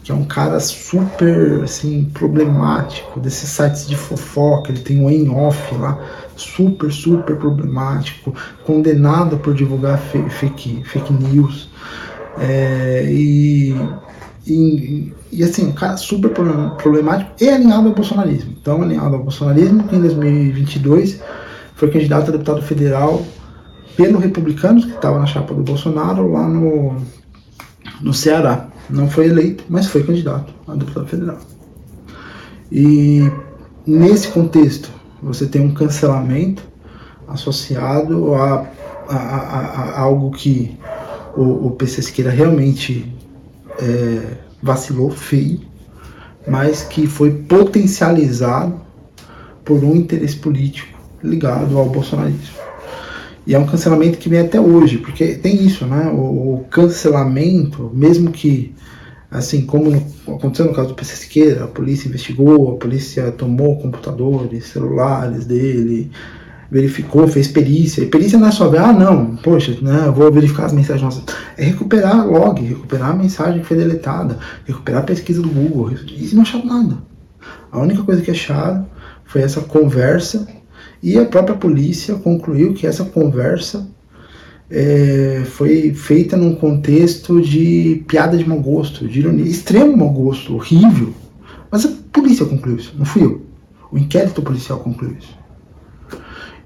[0.08, 5.76] que é um cara super assim problemático desses sites de fofoca, ele tem um em-off
[5.76, 6.00] lá,
[6.34, 11.70] super, super problemático, condenado por divulgar fake, fake news.
[12.40, 13.76] É, e,
[14.48, 16.32] e, e, assim, super
[16.78, 18.56] problemático e alinhado ao bolsonarismo.
[18.60, 21.22] Então, alinhado ao bolsonarismo, em 2022
[21.76, 23.24] foi candidato a deputado federal
[23.96, 26.96] pelo Republicanos, que estava na chapa do Bolsonaro, lá no,
[28.02, 28.68] no Ceará.
[28.90, 31.40] Não foi eleito, mas foi candidato a deputado federal.
[32.72, 33.30] E
[33.86, 34.90] nesse contexto,
[35.22, 36.64] você tem um cancelamento
[37.28, 38.66] associado a,
[39.10, 39.60] a, a,
[39.96, 40.78] a algo que
[41.36, 43.17] o, o PC Siqueira realmente
[43.80, 45.62] é, vacilou feio,
[46.48, 48.80] mas que foi potencializado
[49.64, 52.56] por um interesse político ligado ao bolsonarismo.
[53.46, 56.10] E é um cancelamento que vem até hoje, porque tem isso, né?
[56.10, 58.76] O, o cancelamento, mesmo que,
[59.32, 63.78] assim como no, aconteceu no caso do PC Siqueira, a polícia investigou, a polícia tomou
[63.78, 66.12] computadores, celulares dele,
[66.70, 68.02] verificou, fez perícia.
[68.02, 71.04] E perícia não é só ver, ah, não, poxa, né, eu vou verificar as mensagens
[71.04, 71.24] nossas.
[71.58, 75.92] É recuperar log, recuperar a mensagem que foi deletada, recuperar a pesquisa do Google.
[75.92, 76.98] E não acharam nada.
[77.72, 78.88] A única coisa que acharam
[79.26, 80.48] foi essa conversa
[81.02, 83.88] e a própria polícia concluiu que essa conversa
[84.70, 90.56] é, foi feita num contexto de piada de mau gosto, de ironia, extremo mau gosto,
[90.56, 91.14] horrível.
[91.72, 93.42] Mas a polícia concluiu isso, não fui eu.
[93.92, 95.38] O inquérito policial concluiu isso.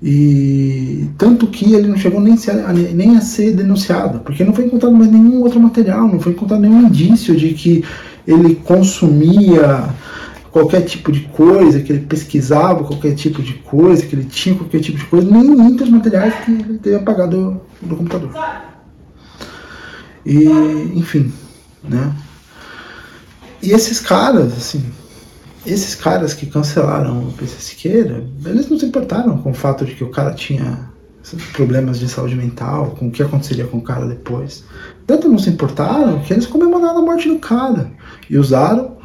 [0.02, 4.66] E tanto que ele não chegou nem, a, nem a ser denunciado, porque não foi
[4.66, 7.84] encontrado mais nenhum outro material, não foi encontrado nenhum indício de que
[8.26, 9.89] ele consumia
[10.52, 14.80] qualquer tipo de coisa, que ele pesquisava qualquer tipo de coisa, que ele tinha qualquer
[14.80, 18.32] tipo de coisa, nem muitos materiais que ele teve apagado do, do computador.
[20.26, 20.45] E,
[20.95, 21.32] enfim,
[21.84, 22.14] né?
[23.62, 24.84] E esses caras, assim,
[25.66, 29.93] esses caras que cancelaram o PC Siqueira, eles não se importaram com o fato de
[29.93, 30.89] que o cara tinha
[31.53, 34.64] problemas de saúde mental, com o que aconteceria com o cara depois.
[35.05, 37.91] Tanto não se importaram que eles comemoraram a morte do cara
[38.30, 38.97] e usaram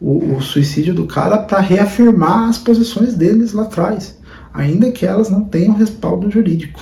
[0.00, 4.18] o, o suicídio do cara para reafirmar as posições deles lá atrás,
[4.52, 6.80] ainda que elas não tenham respaldo jurídico.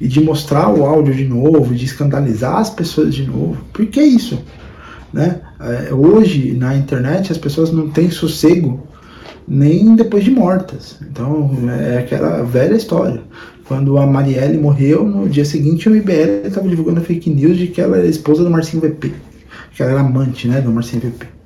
[0.00, 3.58] E de mostrar o áudio de novo, de escandalizar as pessoas de novo.
[3.72, 4.40] Por que isso?
[5.12, 5.40] Né?
[5.60, 8.86] É, hoje, na internet, as pessoas não têm sossego
[9.46, 10.98] nem depois de mortas.
[11.02, 11.50] Então,
[11.80, 13.22] é aquela velha história.
[13.64, 17.80] Quando a Marielle morreu, no dia seguinte o IBL estava divulgando fake news de que
[17.80, 19.12] ela era esposa do Marcinho VP.
[19.74, 21.38] Que ela era amante né, do Marcinho VP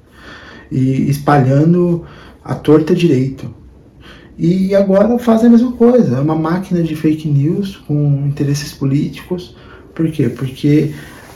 [0.73, 2.05] e espalhando
[2.43, 3.55] a torta direito.
[4.39, 9.55] E agora fazem a mesma coisa, é uma máquina de fake news com interesses políticos.
[9.95, 10.31] Por quê?
[10.31, 10.95] Porque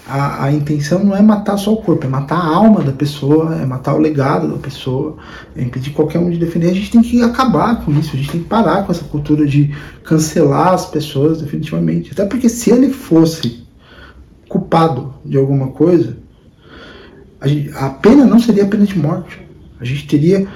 [0.09, 3.57] a, a, intenção não é matar só o corpo, é matar a alma da pessoa,
[3.57, 5.16] é matar o legado da pessoa,
[5.57, 6.70] é impedir qualquer um de defender.
[6.70, 9.44] A gente tem que acabar com isso, a gente tem que parar com essa cultura
[9.44, 12.12] de cancelar as pessoas definitivamente.
[12.12, 13.66] Até porque se ele fosse
[14.48, 16.16] culpado de alguma coisa,
[17.40, 19.40] a, gente, a pena não seria a pena de morte.
[19.80, 20.46] A gente teria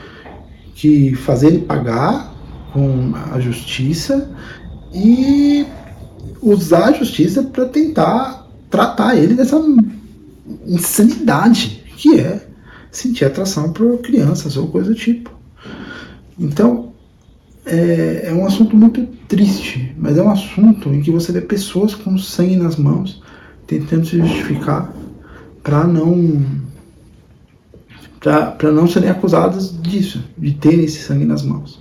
[0.74, 2.32] que fazer ele pagar
[2.72, 4.30] com a justiça
[4.94, 5.66] e
[6.40, 9.61] usar a justiça para tentar tratar ele dessa
[10.66, 12.47] insanidade que é
[12.91, 15.31] sentir atração por crianças ou coisa do tipo.
[16.39, 16.93] Então,
[17.66, 21.95] é, é, um assunto muito triste, mas é um assunto em que você vê pessoas
[21.95, 23.23] com sangue nas mãos
[23.66, 24.93] tentando se justificar
[25.62, 26.45] para não
[28.18, 31.81] para não serem acusadas disso, de terem esse sangue nas mãos.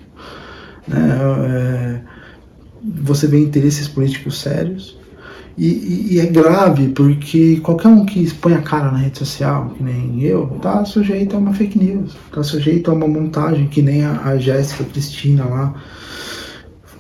[0.88, 1.20] Né?
[1.48, 2.02] É,
[3.02, 4.99] você vê interesses políticos sérios
[5.60, 9.84] e, e, é grave porque qualquer um que expõe a cara na rede social, que
[9.84, 14.06] nem eu, tá sujeito a uma fake news, tá sujeito a uma montagem que nem
[14.06, 15.74] a, a Jéssica Cristina lá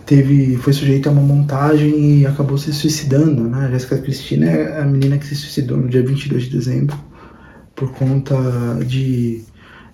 [0.05, 3.67] teve foi sujeito a uma montagem e acabou se suicidando, né?
[3.67, 6.97] A Jéssica Cristina é a menina que se suicidou no dia 22 de dezembro
[7.73, 8.35] por conta
[8.85, 9.41] de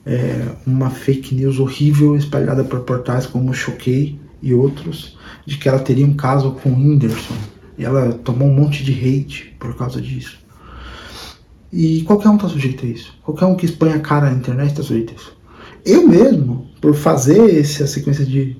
[0.05, 5.79] é, uma fake news horrível espalhada por portais como Choquei e outros, de que ela
[5.79, 7.54] teria um caso com Whindersson.
[7.77, 10.37] E ela tomou um monte de hate por causa disso.
[11.71, 13.13] E qualquer um tá sujeito a isso.
[13.23, 15.35] Qualquer um que expõe a cara na internet tá sujeito a isso.
[15.85, 18.55] Eu mesmo, por fazer essa sequência de,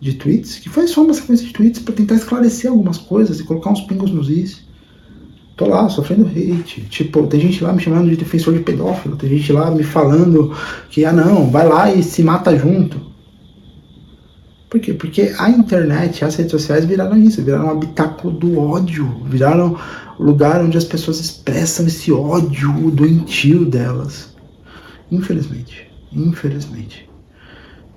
[0.00, 3.44] de tweets, que foi só uma sequência de tweets para tentar esclarecer algumas coisas e
[3.44, 4.66] colocar uns pingos nos is.
[5.56, 6.82] Tô lá, sofrendo hate.
[6.90, 10.54] Tipo, tem gente lá me chamando de defensor de pedófilo, tem gente lá me falando
[10.90, 13.00] que, ah não, vai lá e se mata junto.
[14.68, 14.92] Por quê?
[14.92, 19.78] Porque a internet, as redes sociais viraram isso, viraram um habitáculo do ódio, viraram
[20.18, 24.34] lugar onde as pessoas expressam esse ódio doentio delas.
[25.10, 25.88] Infelizmente.
[26.12, 27.08] Infelizmente.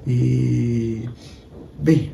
[0.05, 1.09] E.
[1.79, 2.11] Bem.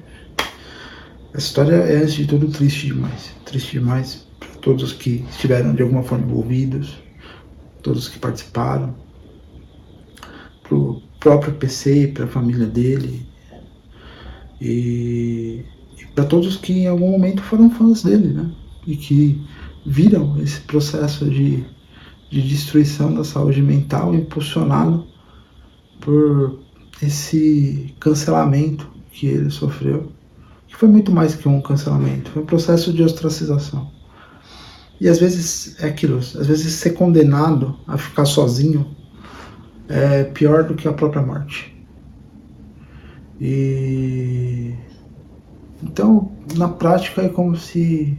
[1.34, 3.32] Essa história é, antes de tudo, triste demais.
[3.44, 6.98] Triste demais para todos que estiveram de alguma forma envolvidos,
[7.82, 8.96] todos que participaram,
[10.64, 13.28] para o próprio PC, para a família dele,
[14.60, 15.64] e,
[16.00, 18.52] e para todos que em algum momento foram fãs dele, né?
[18.88, 19.42] E que
[19.86, 21.64] viram esse processo de,
[22.30, 25.06] de destruição da saúde mental impulsionado
[26.00, 26.60] por
[27.02, 30.12] esse cancelamento que ele sofreu,
[30.68, 33.92] que foi muito mais que um cancelamento, foi um processo de ostracização.
[35.00, 38.96] E às vezes é aquilo, às vezes ser condenado a ficar sozinho
[39.88, 41.75] é pior do que a própria morte.
[43.40, 44.74] E
[45.84, 48.18] então, na prática é como se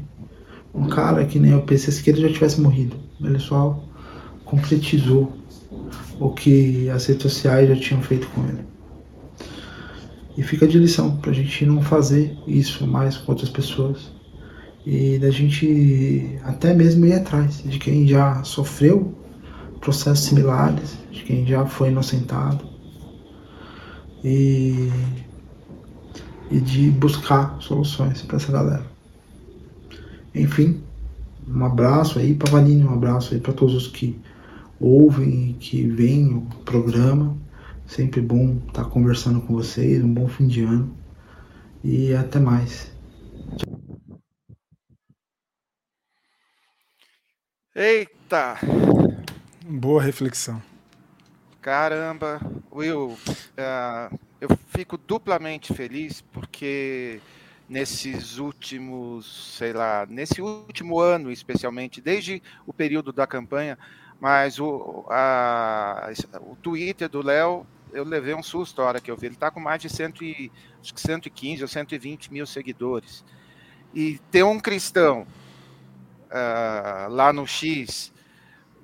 [0.74, 2.96] um cara que nem o PC Siqueira já tivesse morrido.
[3.20, 3.82] Ele só
[4.44, 5.32] concretizou
[6.20, 8.64] o que as redes sociais já tinham feito com ele.
[10.36, 14.12] E fica de lição pra gente não fazer isso mais com outras pessoas.
[14.84, 19.14] E da gente até mesmo ir atrás de quem já sofreu
[19.80, 22.75] processos similares, de quem já foi inocentado
[24.26, 24.90] e,
[26.50, 28.84] e de buscar soluções para essa galera.
[30.34, 30.82] Enfim,
[31.46, 34.20] um abraço aí para Vanini, um abraço aí para todos os que
[34.80, 37.36] ouvem e que veem o programa.
[37.86, 40.92] Sempre bom estar tá conversando com vocês, um bom fim de ano
[41.84, 42.90] e até mais.
[47.76, 48.58] Eita!
[49.64, 50.60] Boa reflexão.
[51.66, 52.40] Caramba,
[52.72, 57.20] Will, uh, eu fico duplamente feliz porque
[57.68, 63.76] nesses últimos, sei lá, nesse último ano especialmente, desde o período da campanha,
[64.20, 66.08] mas o, a,
[66.42, 69.26] o Twitter do Léo, eu levei um susto a hora que eu vi.
[69.26, 73.24] Ele está com mais de 100, acho que 115 ou 120 mil seguidores.
[73.92, 75.26] E ter um cristão
[76.30, 78.12] uh, lá no X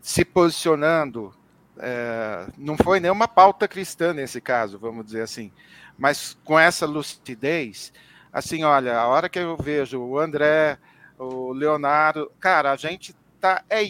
[0.01, 1.33] se posicionando
[1.79, 5.51] é, não foi nenhuma pauta cristã nesse caso, vamos dizer assim,
[5.97, 7.93] mas com essa lucidez,
[8.33, 10.79] assim, olha, a hora que eu vejo o André,
[11.19, 13.83] o Leonardo, cara, a gente tá, é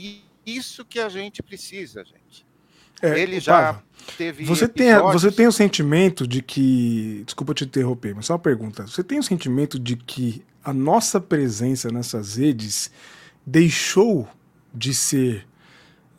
[0.44, 2.46] isso que a gente precisa, gente.
[3.00, 3.82] É, Ele já
[4.16, 4.44] teve.
[4.44, 7.24] Você tem, você tem o sentimento de que.
[7.26, 8.86] Desculpa te interromper, mas só uma pergunta.
[8.86, 12.92] Você tem o sentimento de que a nossa presença nessas redes
[13.44, 14.28] deixou
[14.72, 15.44] de ser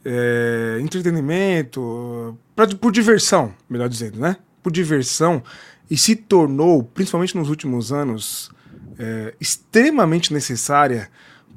[0.05, 4.37] é, entretenimento, pra, por diversão, melhor dizendo, né?
[4.61, 5.43] Por diversão,
[5.89, 8.51] e se tornou, principalmente nos últimos anos,
[8.97, 11.09] é, extremamente necessária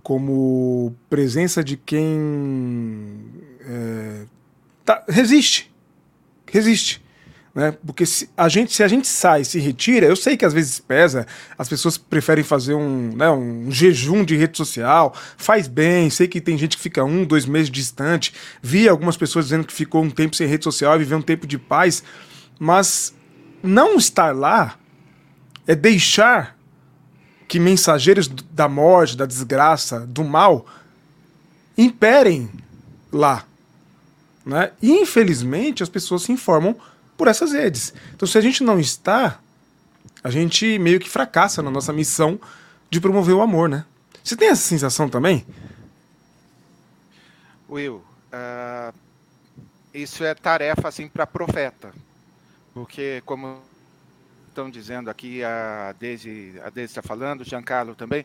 [0.03, 3.25] como presença de quem
[3.61, 4.27] é,
[4.85, 5.73] tá, resiste.
[6.47, 7.05] Resiste.
[7.57, 7.75] Né?
[7.87, 10.79] Porque se a, gente, se a gente sai, se retira, eu sei que às vezes
[10.79, 11.27] pesa,
[11.57, 16.39] as pessoas preferem fazer um, né, um jejum de rede social, faz bem, sei que
[16.39, 20.11] tem gente que fica um, dois meses distante, vi algumas pessoas dizendo que ficou um
[20.11, 22.05] tempo sem rede social e viveu um tempo de paz,
[22.59, 23.15] mas
[23.63, 24.79] não estar lá
[25.67, 26.59] é deixar
[27.49, 30.67] que mensageiros da morte, da desgraça, do mal
[31.79, 32.51] imperem
[33.11, 33.47] lá.
[34.45, 34.73] Né?
[34.83, 36.77] E infelizmente as pessoas se informam
[37.17, 37.95] por essas redes.
[38.15, 39.41] Então, se a gente não está,
[40.23, 42.39] a gente meio que fracassa na nossa missão
[42.91, 43.85] de promover o amor, né?
[44.23, 45.47] Você tem essa sensação também?
[47.69, 48.95] Will, uh,
[49.95, 51.93] isso é tarefa assim para profeta,
[52.75, 53.61] porque como
[54.49, 58.25] estão dizendo aqui a Deise, a Deise está falando, o Giancarlo também,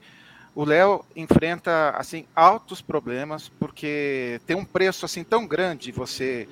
[0.53, 6.47] o Léo enfrenta assim altos problemas porque tem um preço assim tão grande você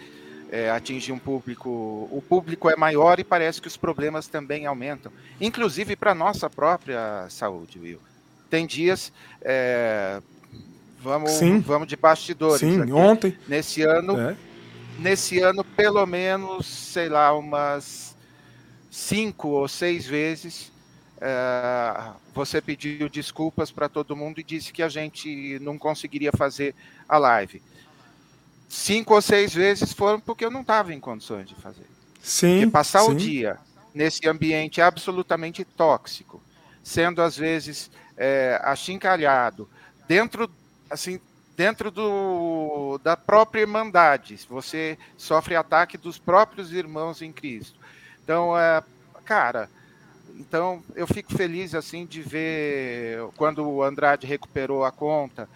[0.52, 5.12] é, atingir um público, o público é maior e parece que os problemas também aumentam,
[5.40, 8.02] inclusive para nossa própria saúde, Will.
[8.50, 10.22] Tem dias, é,
[11.02, 11.60] vamos, Sim.
[11.60, 12.60] vamos de bastidores.
[12.60, 12.92] Sim, aqui.
[12.92, 13.38] ontem.
[13.48, 14.36] Nesse ano, é.
[14.98, 18.16] nesse ano pelo menos, sei lá, umas
[18.90, 20.72] cinco ou seis vezes
[21.22, 26.74] é, você pediu desculpas para todo mundo e disse que a gente não conseguiria fazer
[27.08, 27.62] a live.
[28.70, 31.88] Cinco ou seis vezes foram porque eu não estava em condições de fazer.
[32.22, 32.60] Sim.
[32.60, 33.12] Porque passar sim.
[33.12, 33.58] o dia
[33.96, 36.40] nesse ambiente absolutamente tóxico,
[36.84, 39.68] sendo às vezes é, achincalhado,
[40.08, 40.48] dentro,
[40.88, 41.20] assim,
[41.58, 47.80] dentro do, da própria irmandade, você sofre ataque dos próprios irmãos em Cristo.
[48.24, 48.84] Então, é,
[49.26, 49.68] cara,
[50.40, 55.50] então eu fico feliz assim de ver quando o Andrade recuperou a conta,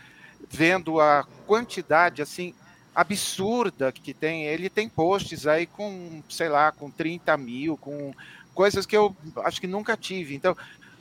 [0.49, 2.55] vendo a quantidade assim
[2.95, 4.45] absurda que tem.
[4.45, 8.13] Ele tem posts aí com, sei lá, com 30 mil, com
[8.53, 10.35] coisas que eu acho que nunca tive.
[10.35, 10.55] Então,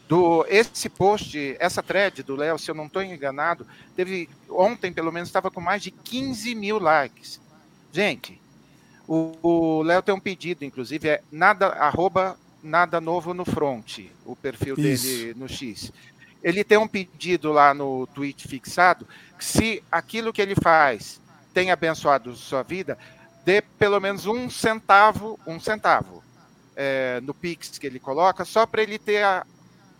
[0.09, 3.67] do esse post, essa thread do Léo, se eu não estou enganado,
[3.97, 7.41] teve ontem pelo menos estava com mais de 15 mil likes.
[7.93, 8.41] Gente,
[9.07, 14.77] o Léo tem um pedido, inclusive, é nada arroba nada novo no front, o perfil
[14.79, 15.05] Isso.
[15.05, 15.93] dele no X.
[16.43, 19.07] Ele tem um pedido lá no tweet fixado,
[19.39, 21.21] que se aquilo que ele faz
[21.53, 22.99] tem abençoado sua vida,
[23.45, 26.23] dê pelo menos um centavo, um centavo
[26.77, 29.47] é, no Pix que ele coloca, só para ele ter a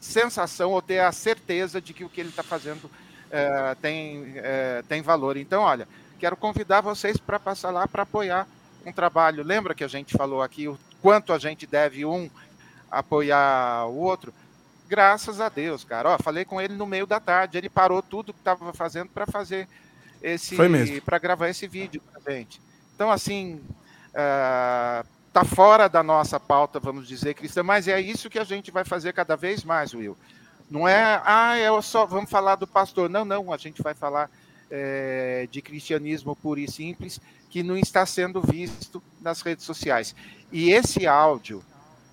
[0.01, 2.91] sensação ou ter a certeza de que o que ele está fazendo
[3.31, 5.37] é, tem, é, tem valor.
[5.37, 5.87] Então, olha,
[6.19, 8.47] quero convidar vocês para passar lá para apoiar
[8.85, 9.45] um trabalho.
[9.45, 12.29] Lembra que a gente falou aqui o quanto a gente deve um
[12.91, 14.35] apoiar o outro?
[14.89, 16.11] Graças a Deus, cara.
[16.11, 19.27] Ó, falei com ele no meio da tarde, ele parou tudo que estava fazendo para
[19.27, 19.69] fazer
[20.23, 22.61] esse para gravar esse vídeo pra gente.
[22.95, 23.61] Então, assim,
[24.11, 28.71] uh, tá fora da nossa pauta, vamos dizer, cristã, mas é isso que a gente
[28.71, 30.17] vai fazer cada vez mais, Will.
[30.71, 33.11] Não é, ah, é só vamos falar do pastor.
[33.11, 34.31] Não, não, a gente vai falar
[34.71, 37.21] é, de cristianismo puro e simples
[37.51, 40.17] que não está sendo visto nas redes sociais.
[40.51, 41.63] E esse áudio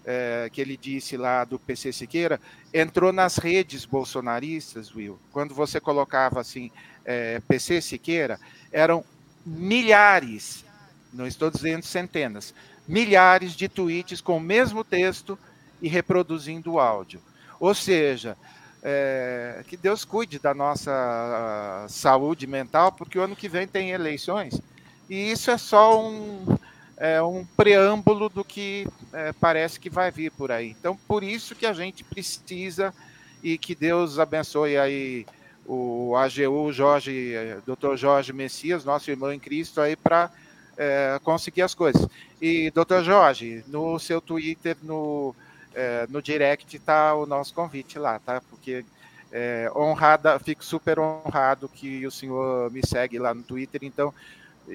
[0.05, 2.41] é, que ele disse lá do PC Siqueira
[2.73, 5.17] entrou nas redes bolsonaristas, Will.
[5.31, 6.69] Quando você colocava assim,
[7.05, 8.39] é, PC Siqueira,
[8.71, 9.03] eram
[9.45, 10.65] milhares,
[11.13, 12.53] não estou dizendo centenas,
[12.87, 15.37] milhares de tweets com o mesmo texto
[15.81, 17.21] e reproduzindo o áudio.
[17.59, 18.37] Ou seja,
[18.81, 24.61] é, que Deus cuide da nossa saúde mental, porque o ano que vem tem eleições,
[25.09, 26.57] e isso é só um,
[26.97, 30.75] é, um preâmbulo do que é, parece que vai vir por aí.
[30.79, 32.93] Então, por isso que a gente precisa
[33.41, 35.25] e que Deus abençoe aí
[35.71, 37.95] o AGU Jorge, Dr.
[37.95, 40.31] Jorge Messias, nosso irmão em Cristo, aí para
[40.75, 42.07] é, conseguir as coisas.
[42.41, 43.03] E, Dr.
[43.03, 45.35] Jorge, no seu Twitter, no,
[45.75, 48.41] é, no direct, está o nosso convite lá, tá?
[48.49, 48.83] Porque
[49.31, 54.11] é, honrada, fico super honrado que o senhor me segue lá no Twitter, então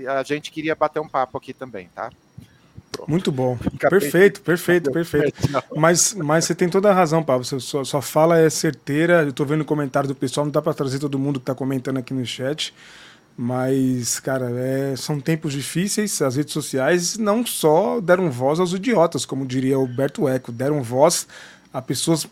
[0.08, 2.12] a gente queria bater um papo aqui também, tá?
[2.96, 3.10] Pronto.
[3.10, 3.58] Muito bom.
[3.78, 5.34] Perfeito, perfeito, perfeito.
[5.76, 7.44] Mas, mas você tem toda a razão, Pablo.
[7.44, 9.22] Sua, sua fala é certeira.
[9.22, 11.54] Eu estou vendo o comentário do pessoal, não dá para trazer todo mundo que está
[11.54, 12.72] comentando aqui no chat.
[13.36, 16.22] Mas, cara, é, são tempos difíceis.
[16.22, 20.82] As redes sociais não só deram voz aos idiotas, como diria o Berto Eco, deram
[20.82, 21.26] voz
[21.72, 22.26] a pessoas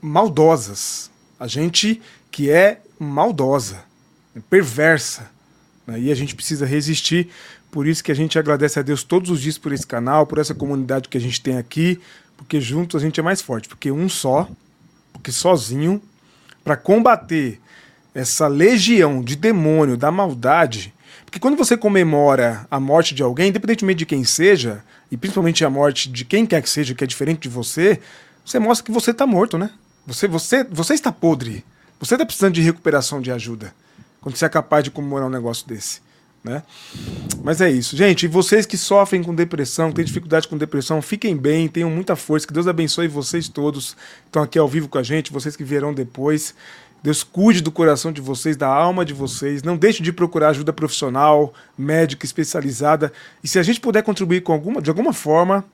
[0.00, 1.10] maldosas.
[1.40, 2.00] A gente
[2.30, 3.84] que é maldosa,
[4.50, 5.30] perversa.
[5.86, 6.00] Né?
[6.00, 7.30] E a gente precisa resistir
[7.74, 10.38] por isso que a gente agradece a Deus todos os dias por esse canal, por
[10.38, 12.00] essa comunidade que a gente tem aqui,
[12.36, 14.48] porque juntos a gente é mais forte, porque um só,
[15.12, 16.00] porque sozinho,
[16.62, 17.60] para combater
[18.14, 20.94] essa legião de demônio, da maldade,
[21.24, 25.68] porque quando você comemora a morte de alguém, independentemente de quem seja, e principalmente a
[25.68, 27.98] morte de quem quer que seja, que é diferente de você,
[28.44, 29.68] você mostra que você está morto, né?
[30.06, 31.64] Você, você, você está podre.
[31.98, 33.74] Você está precisando de recuperação de ajuda.
[34.20, 36.04] Quando você é capaz de comemorar um negócio desse
[36.44, 36.62] né?
[37.42, 37.96] Mas é isso.
[37.96, 42.14] Gente, e vocês que sofrem com depressão, têm dificuldade com depressão, fiquem bem, tenham muita
[42.14, 45.56] força, que Deus abençoe vocês todos que estão aqui ao vivo com a gente, vocês
[45.56, 46.54] que vierão depois.
[47.02, 49.62] Deus cuide do coração de vocês, da alma de vocês.
[49.62, 53.12] Não deixe de procurar ajuda profissional, médica, especializada.
[53.42, 55.64] E se a gente puder contribuir com alguma, de alguma forma,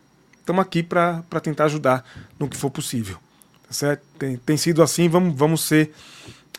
[0.40, 2.04] estamos aqui para tentar ajudar
[2.38, 3.16] no que for possível.
[3.66, 4.02] Tá certo?
[4.18, 5.92] Tem, tem sido assim, vamos, vamos ser.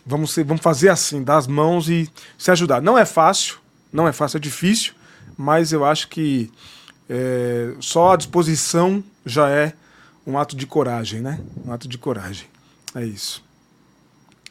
[0.05, 2.81] Vamos, ser, vamos fazer assim, dar as mãos e se ajudar.
[2.81, 3.60] Não é fácil,
[3.91, 4.93] não é fácil, é difícil,
[5.37, 6.51] mas eu acho que
[7.09, 9.73] é, só a disposição já é
[10.25, 11.39] um ato de coragem, né?
[11.65, 12.47] Um ato de coragem.
[12.95, 13.43] É isso.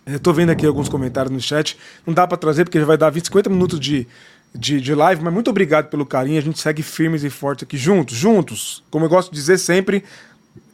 [0.07, 1.78] Estou vendo aqui alguns comentários no chat.
[2.07, 4.07] Não dá para trazer porque vai dar 20, 50 minutos de,
[4.55, 6.38] de, de, live, mas muito obrigado pelo carinho.
[6.38, 8.82] A gente segue firmes e fortes aqui juntos, juntos.
[8.91, 10.03] Como eu gosto de dizer sempre,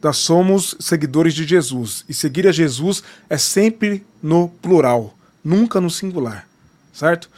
[0.01, 2.03] nós somos seguidores de Jesus.
[2.09, 6.47] E seguir a Jesus é sempre no plural, nunca no singular.
[6.93, 7.29] Certo?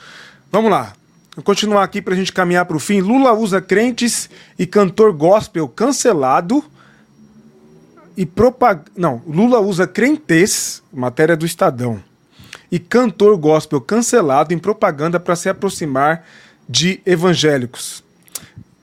[0.52, 0.94] Vamos lá.
[1.40, 3.00] Vou continuar aqui para a gente caminhar para o fim.
[3.00, 6.62] Lula usa crentes e cantor gospel cancelado
[8.18, 8.82] e propag...
[8.94, 12.04] Não, Lula usa crentez, matéria do Estadão,
[12.70, 16.26] e cantor gospel cancelado em propaganda para se aproximar
[16.68, 18.04] de evangélicos.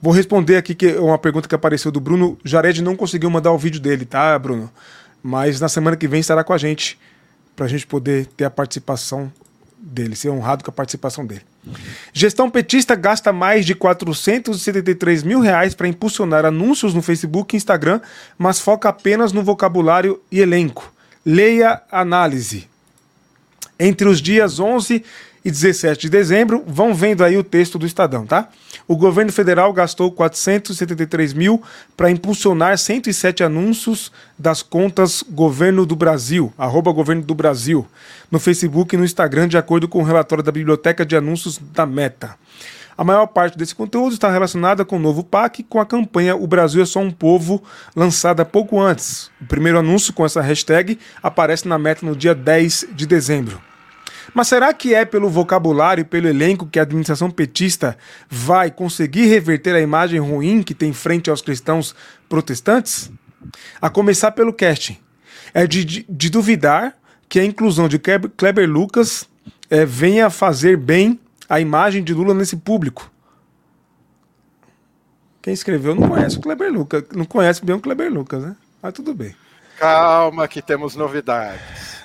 [0.00, 2.38] Vou responder aqui que uma pergunta que apareceu do Bruno.
[2.42, 4.70] Jared não conseguiu mandar o vídeo dele, tá, Bruno?
[5.22, 6.98] Mas na semana que vem estará com a gente
[7.54, 9.30] para a gente poder ter a participação
[9.78, 11.42] dele, ser honrado com a participação dele.
[12.12, 18.00] Gestão petista gasta mais de 473 mil reais para impulsionar anúncios no Facebook e Instagram,
[18.38, 20.92] mas foca apenas no vocabulário e elenco.
[21.24, 22.68] Leia análise.
[23.78, 25.04] Entre os dias 11
[25.46, 28.48] e 17 de dezembro, vão vendo aí o texto do Estadão, tá?
[28.88, 31.62] O governo federal gastou 473 mil
[31.96, 37.86] para impulsionar 107 anúncios das contas Governo do Brasil, arroba Governo do Brasil,
[38.28, 41.86] no Facebook e no Instagram, de acordo com o relatório da Biblioteca de Anúncios da
[41.86, 42.34] Meta.
[42.98, 46.48] A maior parte desse conteúdo está relacionada com o novo PAC com a campanha O
[46.48, 47.62] Brasil é só um povo,
[47.94, 49.30] lançada pouco antes.
[49.40, 53.65] O primeiro anúncio com essa hashtag aparece na meta no dia 10 de dezembro.
[54.36, 57.96] Mas será que é pelo vocabulário pelo elenco que a administração petista
[58.28, 61.96] vai conseguir reverter a imagem ruim que tem frente aos cristãos
[62.28, 63.10] protestantes?
[63.80, 64.98] A começar pelo casting.
[65.54, 66.98] É de, de, de duvidar
[67.30, 69.26] que a inclusão de Kleber Lucas
[69.70, 71.18] é, venha fazer bem
[71.48, 73.10] a imagem de Lula nesse público.
[75.40, 78.54] Quem escreveu não conhece o Kleber Lucas, não conhece bem o Kleber Lucas, né?
[78.82, 79.34] Mas tudo bem.
[79.78, 81.96] Calma, que temos novidades.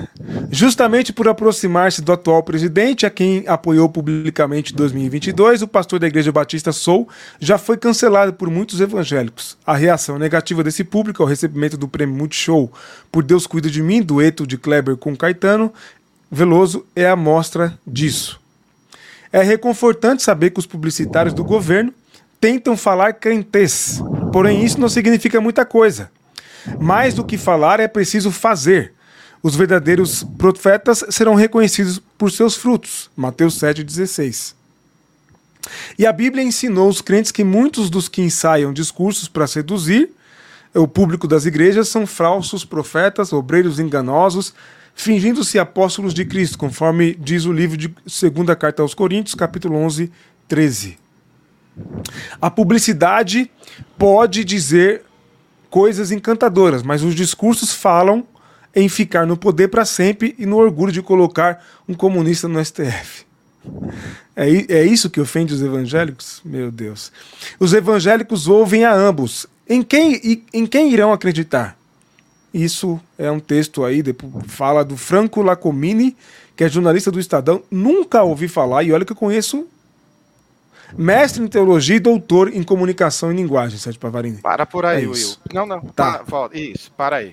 [0.49, 6.07] Justamente por aproximar-se do atual presidente, a quem apoiou publicamente em 2022, o pastor da
[6.07, 7.07] Igreja Batista Sou
[7.39, 9.57] já foi cancelado por muitos evangélicos.
[9.65, 12.71] A reação negativa desse público ao recebimento do prêmio Multishow
[13.11, 15.73] Por Deus Cuida de Mim, dueto de Kleber com Caetano
[16.29, 18.39] Veloso, é a mostra disso.
[19.31, 21.93] É reconfortante saber que os publicitários do governo
[22.39, 24.01] tentam falar crentez,
[24.33, 26.09] porém isso não significa muita coisa.
[26.79, 28.93] Mais do que falar, é preciso fazer.
[29.43, 33.09] Os verdadeiros profetas serão reconhecidos por seus frutos.
[33.15, 34.53] Mateus 7,16.
[35.97, 40.11] E a Bíblia ensinou os crentes que muitos dos que ensaiam discursos para seduzir
[40.73, 44.53] o público das igrejas são falsos profetas, obreiros enganosos,
[44.95, 50.11] fingindo-se apóstolos de Cristo, conforme diz o livro de 2 Carta aos Coríntios, capítulo 11,
[50.47, 50.97] 13.
[52.41, 53.51] A publicidade
[53.97, 55.03] pode dizer
[55.71, 58.27] coisas encantadoras, mas os discursos falam
[58.75, 63.25] em ficar no poder para sempre e no orgulho de colocar um comunista no STF.
[64.35, 66.41] É, é isso que ofende os evangélicos?
[66.43, 67.11] Meu Deus.
[67.59, 69.47] Os evangélicos ouvem a ambos.
[69.67, 71.77] Em quem, em quem irão acreditar?
[72.53, 74.03] Isso é um texto aí,
[74.47, 76.17] fala do Franco Lacomini,
[76.55, 77.63] que é jornalista do Estadão.
[77.71, 79.65] Nunca ouvi falar, e olha que eu conheço
[80.97, 84.41] mestre em teologia e doutor em comunicação e linguagem, Sérgio Pavarini.
[84.41, 85.35] Para por aí, é Will.
[85.53, 85.81] Não, não.
[85.81, 86.13] Tá.
[86.13, 86.57] Para, volta.
[86.57, 87.31] Isso, para aí.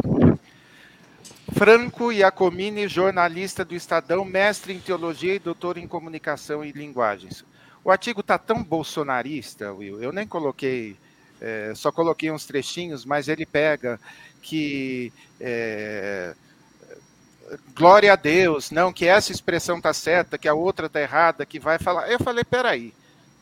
[1.52, 7.44] Franco Iacomini, jornalista do Estadão, mestre em teologia e doutor em comunicação e linguagens.
[7.82, 10.96] O artigo está tão bolsonarista, Will, eu nem coloquei,
[11.40, 13.98] é, só coloquei uns trechinhos, mas ele pega
[14.42, 16.34] que é,
[17.74, 21.58] glória a Deus, não, que essa expressão está certa, que a outra está errada, que
[21.58, 22.10] vai falar.
[22.10, 22.92] Eu falei, peraí,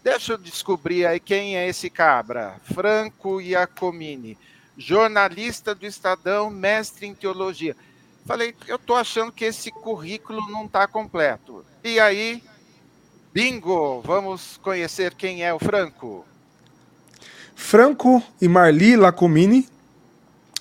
[0.07, 2.61] Deixa eu descobrir aí quem é esse cabra.
[2.63, 4.39] Franco Iacomini,
[4.79, 7.75] jornalista do Estadão, mestre em teologia.
[8.25, 11.65] Falei, eu tô achando que esse currículo não está completo.
[11.83, 12.41] E aí,
[13.35, 16.25] bingo, vamos conhecer quem é o Franco.
[17.57, 19.69] Franco e Marli Lacomini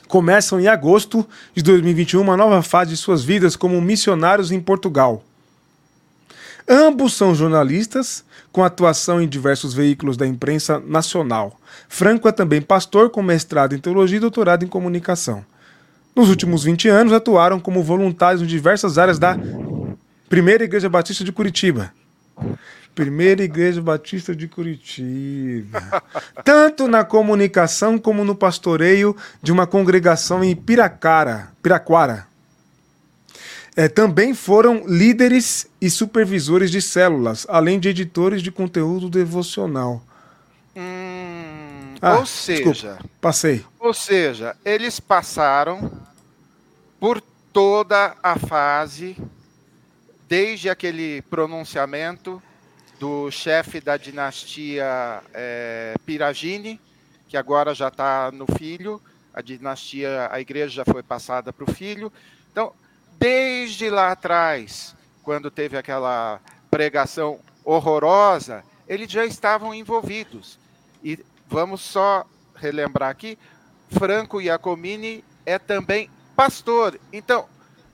[0.08, 1.24] começam em agosto
[1.54, 5.24] de 2021 uma nova fase de suas vidas como missionários em Portugal.
[6.68, 11.60] Ambos são jornalistas, com atuação em diversos veículos da imprensa nacional.
[11.88, 15.46] Franco é também pastor com mestrado em teologia e doutorado em comunicação.
[16.16, 19.38] Nos últimos 20 anos, atuaram como voluntários em diversas áreas da
[20.28, 21.94] Primeira Igreja Batista de Curitiba.
[22.96, 26.02] Primeira Igreja Batista de Curitiba.
[26.44, 32.28] Tanto na comunicação como no pastoreio de uma congregação em Piracara, Piraquara,
[33.76, 40.02] é, também foram líderes e supervisores de células, além de editores de conteúdo devocional.
[40.76, 43.66] Hum, ah, ou seja, desculpa, passei.
[43.80, 45.92] Ou seja, eles passaram
[47.00, 47.22] por
[47.52, 49.18] toda a fase,
[50.28, 52.42] desde aquele pronunciamento
[53.00, 56.80] do chefe da dinastia é, Piragine,
[57.28, 59.02] que agora já está no filho,
[59.34, 62.12] a dinastia, a igreja já foi passada para o filho.
[62.52, 62.74] Então,
[63.18, 66.40] desde lá atrás, quando teve aquela
[66.70, 70.60] pregação horrorosa, eles já estavam envolvidos.
[71.04, 73.38] E vamos só relembrar aqui,
[73.90, 77.00] Franco Iacomini é também pastor.
[77.12, 77.48] Então,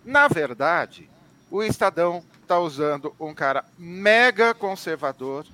[0.03, 1.09] na verdade,
[1.49, 5.45] o Estadão está usando um cara mega conservador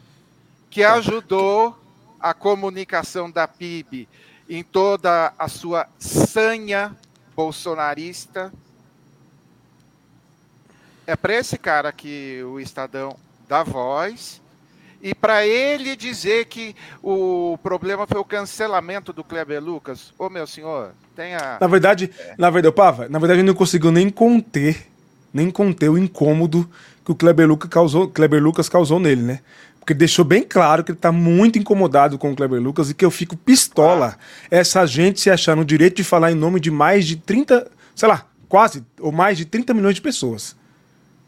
[0.70, 1.78] que ajudou
[2.20, 4.08] a comunicação da PIB
[4.50, 6.96] em toda a sua sanha
[7.36, 8.52] bolsonarista.
[11.08, 13.16] É para esse cara que o Estadão
[13.48, 14.42] dá voz
[15.02, 20.14] e para ele dizer que o problema foi o cancelamento do Kleber Lucas.
[20.20, 21.58] Ô meu senhor, tenha.
[21.62, 22.36] Na verdade, é.
[22.38, 24.86] na verdade, Pava, na verdade, ele não conseguiu nem conter,
[25.34, 26.70] nem conter o incômodo
[27.06, 29.40] que o Kleber Lucas causou, Kleber Lucas causou nele, né?
[29.80, 33.06] Porque deixou bem claro que ele tá muito incomodado com o Kleber Lucas e que
[33.06, 34.48] eu fico pistola ah.
[34.52, 38.10] essa gente se achando o direito de falar em nome de mais de 30, sei
[38.10, 40.58] lá, quase, ou mais de 30 milhões de pessoas.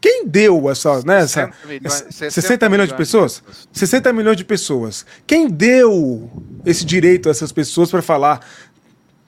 [0.00, 3.42] Quem deu essa, né, 60, essa, milhões, 60, 60 milhões de pessoas?
[3.72, 5.04] 60 milhões de pessoas.
[5.26, 6.30] Quem deu
[6.64, 8.40] esse direito a essas pessoas para falar?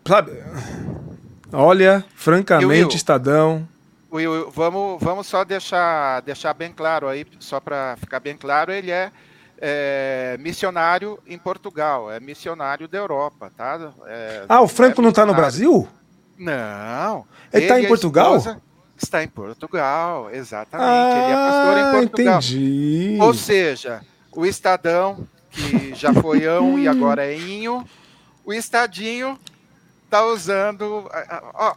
[0.06, 0.32] Sabe?
[1.52, 3.68] Olha, francamente, Estadão.
[4.10, 8.90] Will, vamos, vamos só deixar, deixar bem claro aí, só para ficar bem claro, ele
[8.90, 9.10] é,
[9.58, 13.92] é, missionário em Portugal, é missionário da Europa, tá?
[14.06, 15.88] É, ah, o Franco é não está no Brasil?
[16.36, 17.26] Não.
[17.52, 18.36] Ele está em Portugal?
[18.36, 18.60] Esposa,
[19.02, 20.88] Está em Portugal, exatamente.
[20.88, 22.38] Ah, Ele é pastor em Portugal.
[22.38, 23.18] Entendi.
[23.20, 24.00] Ou seja,
[24.30, 27.84] o Estadão, que já foi ão e agora é inho,
[28.44, 29.38] o Estadinho
[30.08, 31.10] tá usando.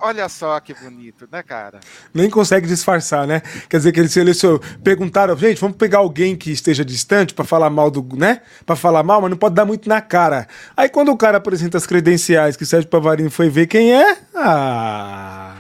[0.01, 1.80] Olha só que bonito, né, cara?
[2.13, 3.41] Nem consegue disfarçar, né?
[3.69, 4.61] Quer dizer que eles selecionou.
[4.84, 8.05] Perguntaram, gente, vamos pegar alguém que esteja distante para falar mal do.
[8.15, 8.41] né?
[8.65, 10.47] Para falar mal, mas não pode dar muito na cara.
[10.76, 14.17] Aí quando o cara apresenta as credenciais que o Sérgio Pavarini foi ver quem é.
[14.36, 15.55] Ah.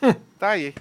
[0.38, 0.72] Tá aí.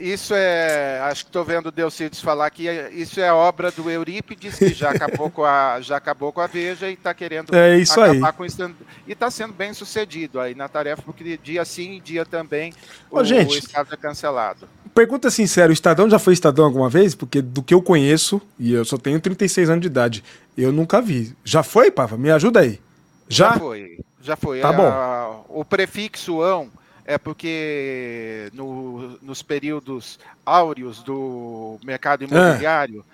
[0.00, 4.56] Isso é, acho que estou vendo o Delcides falar que isso é obra do Eurípides,
[4.56, 8.00] que já acabou com a, já acabou com a Veja e está querendo é isso
[8.00, 8.32] acabar aí.
[8.32, 8.74] com isso.
[9.06, 12.72] E está sendo bem sucedido aí na tarefa, porque dia sim, dia também
[13.10, 14.66] Ô, o, gente, o Estado é cancelado.
[14.94, 17.14] Pergunta sincera, o Estadão já foi Estadão alguma vez?
[17.14, 20.24] Porque do que eu conheço, e eu só tenho 36 anos de idade,
[20.56, 21.36] eu nunca vi.
[21.44, 22.16] Já foi, Pava?
[22.16, 22.80] Me ajuda aí.
[23.28, 23.52] Já?
[23.52, 24.60] Já foi, já foi.
[24.60, 25.44] Tá bom.
[25.50, 26.70] o prefixo ão
[27.04, 33.04] é porque no, nos períodos áureos do mercado imobiliário,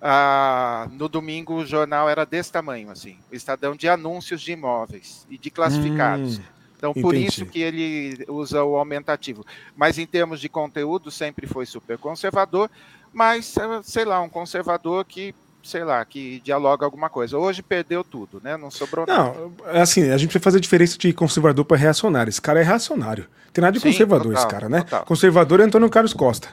[0.00, 5.26] ah, no domingo o jornal era desse tamanho, assim, o Estadão de anúncios de imóveis
[5.30, 6.38] e de classificados.
[6.38, 6.42] Hum,
[6.76, 7.28] então, por entendi.
[7.28, 9.44] isso que ele usa o aumentativo.
[9.74, 12.70] Mas em termos de conteúdo, sempre foi super conservador,
[13.12, 15.34] mas, sei lá, um conservador que
[15.66, 17.36] sei lá, que dialoga alguma coisa.
[17.36, 18.56] Hoje perdeu tudo, né?
[18.56, 19.38] Não sobrou não, nada.
[19.38, 22.30] Não, é assim, a gente precisa fazer a diferença de conservador para reacionário.
[22.30, 23.26] Esse cara é reacionário.
[23.52, 24.82] Tem nada de Sim, conservador total, esse cara, né?
[24.82, 25.04] Total.
[25.04, 26.48] Conservador é Antônio Carlos Costa.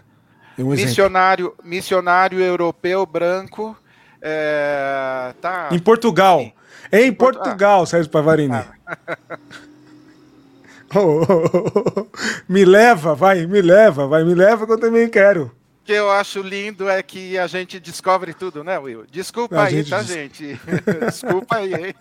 [0.57, 3.77] É um missionário, missionário europeu branco.
[4.21, 5.69] É, tá...
[5.71, 6.51] Em Portugal.
[6.91, 7.85] É em Portugal, ah.
[7.85, 8.55] Sérgio Pavarini.
[8.55, 9.17] Ah.
[10.95, 12.07] oh, oh, oh,
[12.47, 15.51] me leva, vai, me leva, vai, me leva que eu também quero
[15.83, 19.05] que eu acho lindo é que a gente descobre tudo, né, Will?
[19.11, 20.07] Desculpa a aí, gente tá, diz...
[20.07, 20.59] gente?
[21.05, 21.95] Desculpa aí, hein?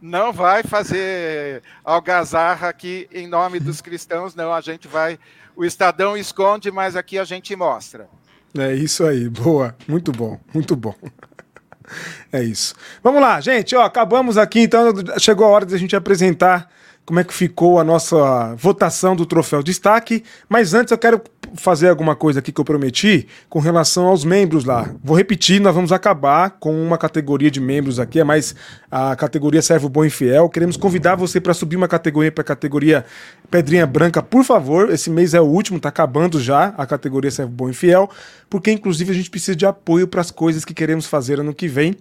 [0.00, 4.52] Não vai fazer algazarra aqui em nome dos cristãos, não.
[4.52, 5.18] A gente vai.
[5.54, 8.08] O Estadão esconde, mas aqui a gente mostra.
[8.56, 9.76] É isso aí, boa.
[9.86, 10.94] Muito bom, muito bom.
[12.32, 12.76] É isso.
[13.02, 13.74] Vamos lá, gente.
[13.74, 16.70] Ó, acabamos aqui, então chegou a hora de a gente apresentar
[17.04, 20.22] como é que ficou a nossa votação do troféu destaque.
[20.48, 21.20] Mas antes eu quero
[21.54, 24.94] fazer alguma coisa aqui que eu prometi com relação aos membros lá.
[25.02, 28.54] Vou repetir, nós vamos acabar com uma categoria de membros aqui, é mais
[28.90, 30.48] a categoria Servo Bom e Fiel.
[30.48, 33.04] Queremos convidar você para subir uma categoria para a categoria
[33.50, 34.90] Pedrinha Branca, por favor.
[34.90, 38.08] Esse mês é o último, está acabando já a categoria Servo Bom e Fiel,
[38.48, 41.68] porque inclusive a gente precisa de apoio para as coisas que queremos fazer ano que
[41.68, 41.96] vem.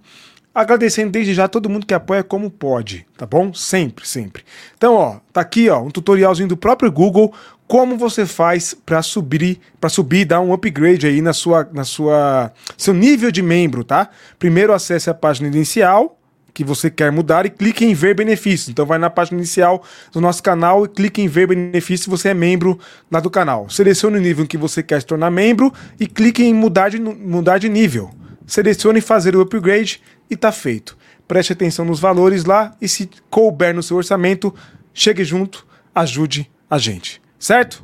[0.53, 3.53] Agradecendo desde já todo mundo que apoia como pode, tá bom?
[3.53, 4.43] Sempre, sempre.
[4.75, 7.31] Então, ó, tá aqui, ó, um tutorialzinho do próprio Google
[7.69, 12.51] como você faz para subir, para subir, dar um upgrade aí na sua, na sua,
[12.75, 14.09] seu nível de membro, tá?
[14.39, 16.19] Primeiro acesse a página inicial
[16.51, 18.69] que você quer mudar e clique em ver benefícios.
[18.69, 22.33] Então vai na página inicial do nosso canal e clique em ver benefícios você é
[22.33, 22.79] membro
[23.11, 23.69] lá do canal.
[23.69, 26.99] Selecione o nível em que você quer se tornar membro e clique em mudar de,
[26.99, 28.09] mudar de nível.
[28.47, 30.97] Selecione fazer o upgrade e tá feito.
[31.27, 34.51] Preste atenção nos valores lá e se couber no seu orçamento,
[34.91, 37.21] chegue junto, ajude a gente.
[37.39, 37.83] Certo?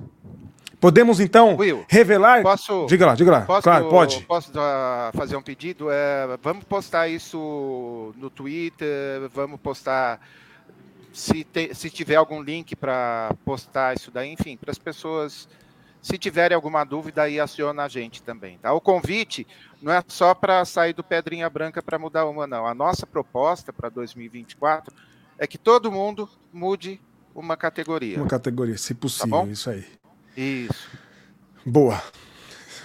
[0.80, 2.44] Podemos então Will, revelar.
[2.44, 3.42] Posso, diga lá, diga lá.
[3.42, 4.22] Posso, claro, pode.
[4.22, 5.90] Posso uh, fazer um pedido?
[5.90, 10.20] É, vamos postar isso no Twitter, vamos postar.
[11.12, 15.48] Se, te, se tiver algum link para postar isso daí, enfim, para as pessoas,
[16.02, 18.58] se tiverem alguma dúvida, aí aciona a gente também.
[18.58, 18.74] Tá?
[18.74, 19.48] O convite
[19.82, 22.68] não é só para sair do Pedrinha Branca para mudar uma, não.
[22.68, 24.94] A nossa proposta para 2024
[25.40, 27.02] é que todo mundo mude
[27.36, 28.18] uma categoria.
[28.18, 29.86] Uma categoria, se possível, tá isso aí.
[30.38, 30.90] Isso.
[31.66, 32.02] Boa.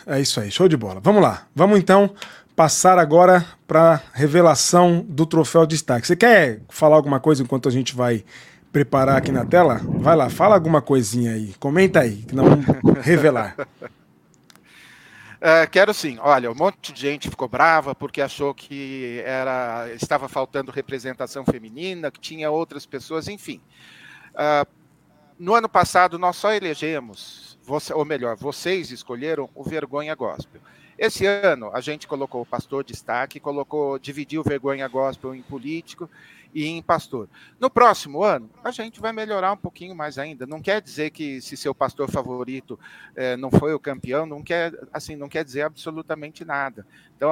[0.07, 1.01] É isso aí, show de bola.
[1.01, 1.46] Vamos lá.
[1.55, 2.12] Vamos então
[2.57, 6.07] passar agora para revelação do troféu de destaque.
[6.07, 8.24] Você quer falar alguma coisa enquanto a gente vai
[8.72, 9.80] preparar aqui na tela?
[9.84, 11.55] Vai lá, fala alguma coisinha aí.
[11.61, 12.66] Comenta aí, que nós vamos
[13.05, 13.55] revelar.
[15.40, 16.18] Uh, quero sim.
[16.20, 22.11] Olha, um monte de gente ficou brava porque achou que era estava faltando representação feminina,
[22.11, 23.61] que tinha outras pessoas, enfim.
[24.41, 24.66] Uh,
[25.38, 30.62] no ano passado nós só elegemos, você, ou melhor, vocês escolheram o Vergonha Gospel.
[31.01, 36.11] Esse ano a gente colocou o pastor destaque, colocou, dividiu vergonha gospel em político
[36.55, 37.26] e em pastor.
[37.59, 40.47] No próximo ano, a gente vai melhorar um pouquinho mais ainda.
[40.47, 42.78] Não quer dizer que se seu pastor favorito
[43.16, 46.86] eh, não foi o campeão, não quer, assim, não quer dizer absolutamente nada.
[47.16, 47.30] Então,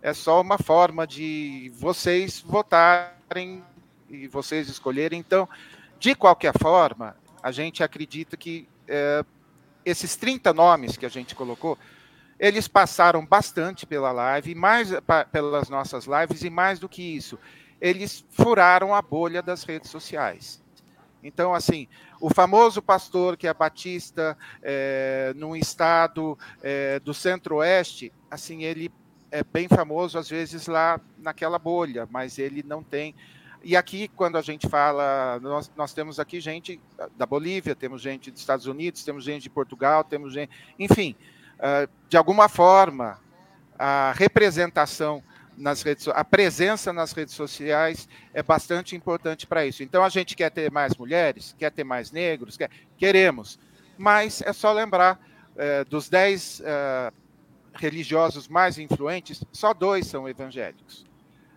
[0.00, 3.64] é só uma forma de vocês votarem
[4.08, 5.18] e vocês escolherem.
[5.18, 5.48] Então,
[6.04, 9.24] de qualquer forma, a gente acredita que eh,
[9.86, 11.78] esses 30 nomes que a gente colocou
[12.38, 14.90] eles passaram bastante pela live, mais
[15.32, 17.38] pelas nossas lives, e mais do que isso,
[17.80, 20.62] eles furaram a bolha das redes sociais.
[21.22, 21.88] Então, assim,
[22.20, 28.92] o famoso pastor que é batista é, num estado é, do centro-oeste, assim, ele
[29.30, 33.14] é bem famoso às vezes lá naquela bolha, mas ele não tem.
[33.64, 36.78] E aqui, quando a gente fala, nós, nós temos aqui gente
[37.16, 40.50] da Bolívia, temos gente dos Estados Unidos, temos gente de Portugal, temos gente.
[40.78, 41.16] Enfim,
[41.58, 43.18] ah, de alguma forma,
[43.78, 45.22] a representação
[45.56, 49.82] nas redes, a presença nas redes sociais é bastante importante para isso.
[49.82, 53.58] Então a gente quer ter mais mulheres, quer ter mais negros, quer, queremos,
[53.96, 55.18] mas é só lembrar
[55.56, 57.14] eh, dos dez uh,
[57.74, 61.06] religiosos mais influentes, só dois são evangélicos.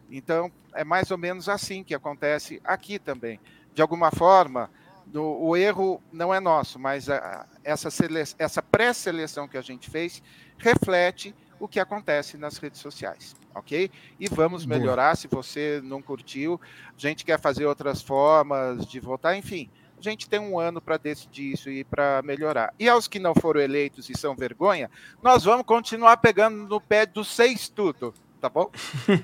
[0.09, 3.39] Então é mais ou menos assim que acontece aqui também.
[3.73, 4.69] De alguma forma,
[5.05, 7.89] do, o erro não é nosso, mas a, essa,
[8.37, 10.21] essa pré-seleção que a gente fez
[10.57, 13.89] reflete o que acontece nas redes sociais, ok?
[14.19, 15.15] E vamos melhorar.
[15.15, 19.69] Se você não curtiu, a gente quer fazer outras formas de votar, enfim.
[19.97, 22.71] A gente tem um ano para decidir isso e para melhorar.
[22.77, 24.91] E aos que não foram eleitos e são vergonha,
[25.23, 28.69] nós vamos continuar pegando no pé dos seis tudo tá bom?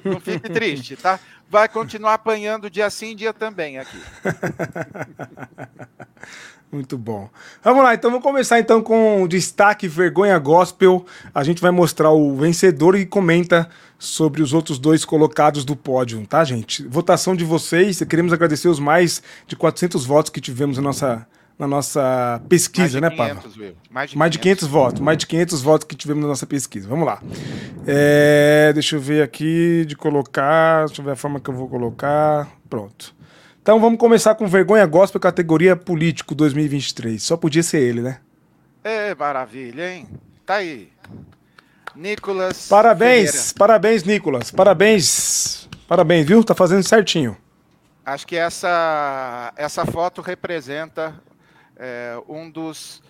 [0.03, 1.20] Não fique triste, tá?
[1.49, 3.97] Vai continuar apanhando dia sim, dia também aqui.
[6.74, 7.30] Muito bom.
[7.64, 11.05] Vamos lá, então vamos começar então com o destaque Vergonha Gospel.
[11.32, 16.26] A gente vai mostrar o vencedor e comenta sobre os outros dois colocados do pódio,
[16.26, 16.84] tá, gente?
[16.88, 21.28] Votação de vocês, queremos agradecer os mais de 400 votos que tivemos na nossa
[21.58, 23.41] na nossa pesquisa, né, Pava?
[23.89, 26.88] Mais de, mais de 500 votos, mais de 500 votos que tivemos na nossa pesquisa.
[26.88, 27.22] Vamos lá.
[27.86, 31.68] É, deixa eu ver aqui de colocar, deixa eu ver a forma que eu vou
[31.68, 32.49] colocar.
[32.70, 33.16] Pronto.
[33.62, 37.22] Então vamos começar com Vergonha Gospel, categoria Político 2023.
[37.22, 38.20] Só podia ser ele, né?
[38.84, 40.08] É, maravilha, hein?
[40.45, 40.89] Tá aí.
[41.95, 42.68] Nicolas.
[42.68, 43.54] Parabéns, Ferreira.
[43.58, 44.51] parabéns, Nicolas.
[44.51, 45.70] Parabéns.
[45.88, 46.43] Parabéns, viu?
[46.43, 47.38] Tá fazendo certinho.
[48.06, 51.14] Acho que essa, essa foto representa
[51.78, 53.01] é, um, dos,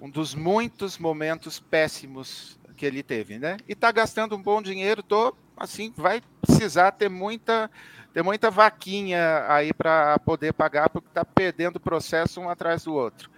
[0.00, 3.56] um dos muitos momentos péssimos que ele teve, né?
[3.68, 7.70] E está gastando um bom dinheiro, tô, assim, vai precisar ter muita,
[8.12, 12.94] ter muita vaquinha aí para poder pagar, porque está perdendo o processo um atrás do
[12.94, 13.30] outro.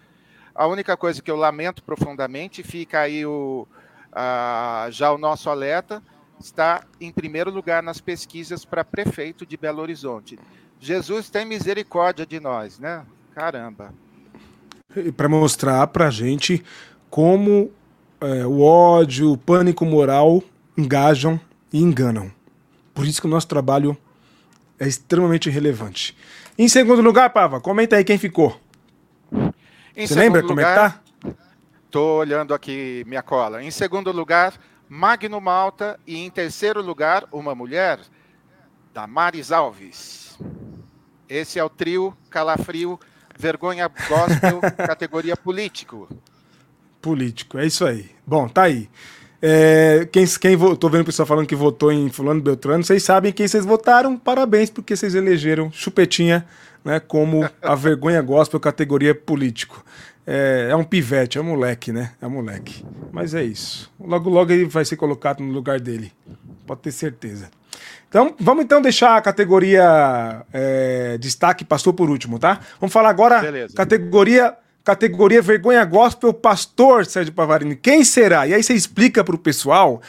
[0.54, 3.66] A única coisa que eu lamento profundamente, fica aí o,
[4.12, 6.02] a, já o nosso alerta,
[6.38, 10.38] está em primeiro lugar nas pesquisas para prefeito de Belo Horizonte.
[10.78, 13.04] Jesus tem misericórdia de nós, né?
[13.34, 13.92] Caramba
[15.16, 16.64] para mostrar para a gente
[17.10, 17.70] como
[18.20, 20.42] é, o ódio, o pânico moral
[20.76, 21.38] engajam
[21.72, 22.30] e enganam.
[22.92, 23.96] Por isso que o nosso trabalho
[24.78, 26.16] é extremamente relevante.
[26.56, 28.58] Em segundo lugar, Pava, comenta aí quem ficou.
[29.96, 31.00] Em Você lembra como é que tá?
[31.86, 33.62] Estou olhando aqui minha cola.
[33.62, 34.54] Em segundo lugar,
[34.88, 35.98] Magno Malta.
[36.06, 38.00] E em terceiro lugar, uma mulher,
[38.92, 40.38] Damares Alves.
[41.28, 42.98] Esse é o trio Calafrio
[43.38, 46.08] Vergonha gospel, categoria político.
[47.00, 48.10] Político, é isso aí.
[48.26, 48.88] Bom, tá aí.
[49.42, 53.30] É, quem, quem tô vendo o pessoal falando que votou em Fulano Beltrano, vocês sabem
[53.30, 56.46] quem vocês votaram, parabéns, porque vocês elegeram Chupetinha
[56.84, 59.84] né, como a vergonha gospel categoria político.
[60.26, 62.12] É, é, um pivete, é um moleque, né?
[62.20, 62.84] É um moleque.
[63.12, 63.92] Mas é isso.
[64.00, 66.12] Logo, logo ele vai ser colocado no lugar dele.
[66.66, 67.50] Pode ter certeza.
[68.14, 72.60] Então, vamos então deixar a categoria é, destaque, passou por último, tá?
[72.78, 73.74] Vamos falar agora Beleza.
[73.74, 77.74] categoria categoria vergonha gospel pastor Sérgio Pavarini.
[77.74, 78.46] Quem será?
[78.46, 80.00] E aí você explica para o pessoal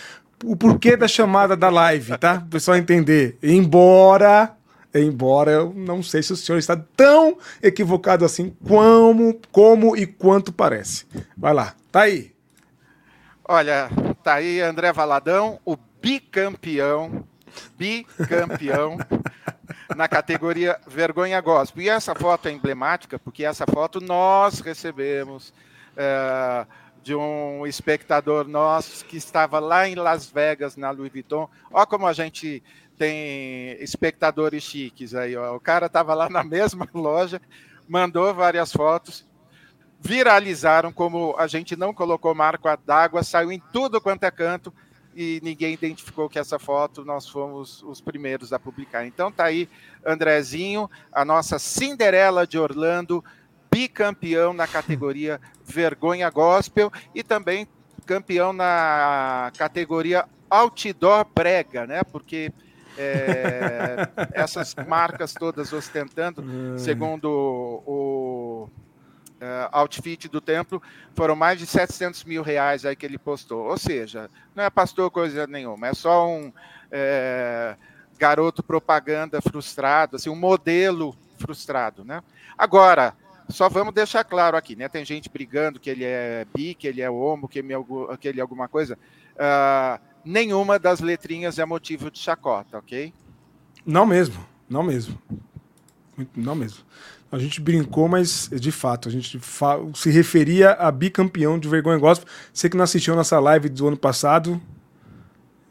[0.44, 2.44] o porquê da chamada da live, tá?
[2.46, 3.40] O pessoal entender.
[3.42, 4.56] Embora
[4.94, 10.54] Embora eu não sei se o senhor está tão equivocado assim como, como e quanto
[10.54, 11.08] parece.
[11.36, 12.32] Vai lá, tá aí.
[13.44, 13.90] Olha,
[14.24, 17.26] tá aí André Valadão, o bicampeão,
[17.78, 18.98] bicampeão
[19.96, 21.84] na categoria vergonha gospel.
[21.84, 25.54] E essa foto é emblemática porque essa foto nós recebemos
[25.96, 26.66] é,
[27.04, 31.50] de um espectador nosso que estava lá em Las Vegas, na Louis Vuitton.
[31.72, 32.64] Olha como a gente
[32.98, 35.36] tem espectadores chiques aí.
[35.36, 35.56] Ó.
[35.56, 37.42] O cara estava lá na mesma loja,
[37.88, 39.26] mandou várias fotos,
[40.00, 44.74] viralizaram, como a gente não colocou marco d'água, saiu em tudo quanto é canto
[45.16, 49.06] e ninguém identificou que essa foto nós fomos os primeiros a publicar.
[49.06, 49.70] Então tá aí
[50.06, 53.24] Andrezinho, a nossa Cinderela de Orlando,
[53.72, 57.68] bicampeão na categoria Vergonha Gospel e também
[58.06, 62.04] campeão na categoria Outdoor Brega, né?
[62.04, 62.52] Porque
[62.98, 66.44] é, essas marcas todas ostentando,
[66.78, 67.30] segundo
[67.86, 68.70] o
[69.72, 70.82] outfit do templo,
[71.14, 73.66] foram mais de 700 mil reais aí que ele postou.
[73.66, 76.52] Ou seja, não é pastor coisa nenhuma, é só um
[76.92, 77.76] é,
[78.18, 82.22] garoto propaganda frustrado, assim, um modelo frustrado, né?
[82.58, 83.14] Agora,
[83.50, 84.88] só vamos deixar claro aqui, né?
[84.88, 87.78] Tem gente brigando que ele é bi, que ele é homo, que ele é,
[88.20, 88.98] que ele é alguma coisa.
[89.36, 93.14] Uh, nenhuma das letrinhas é motivo de chacota, ok?
[93.86, 95.22] Não mesmo, não mesmo.
[96.36, 96.84] Não mesmo.
[97.32, 99.40] A gente brincou, mas de fato, a gente
[99.96, 102.28] se referia a bicampeão de vergonha gospel.
[102.54, 104.62] Você que não assistiu a nossa live do ano passado,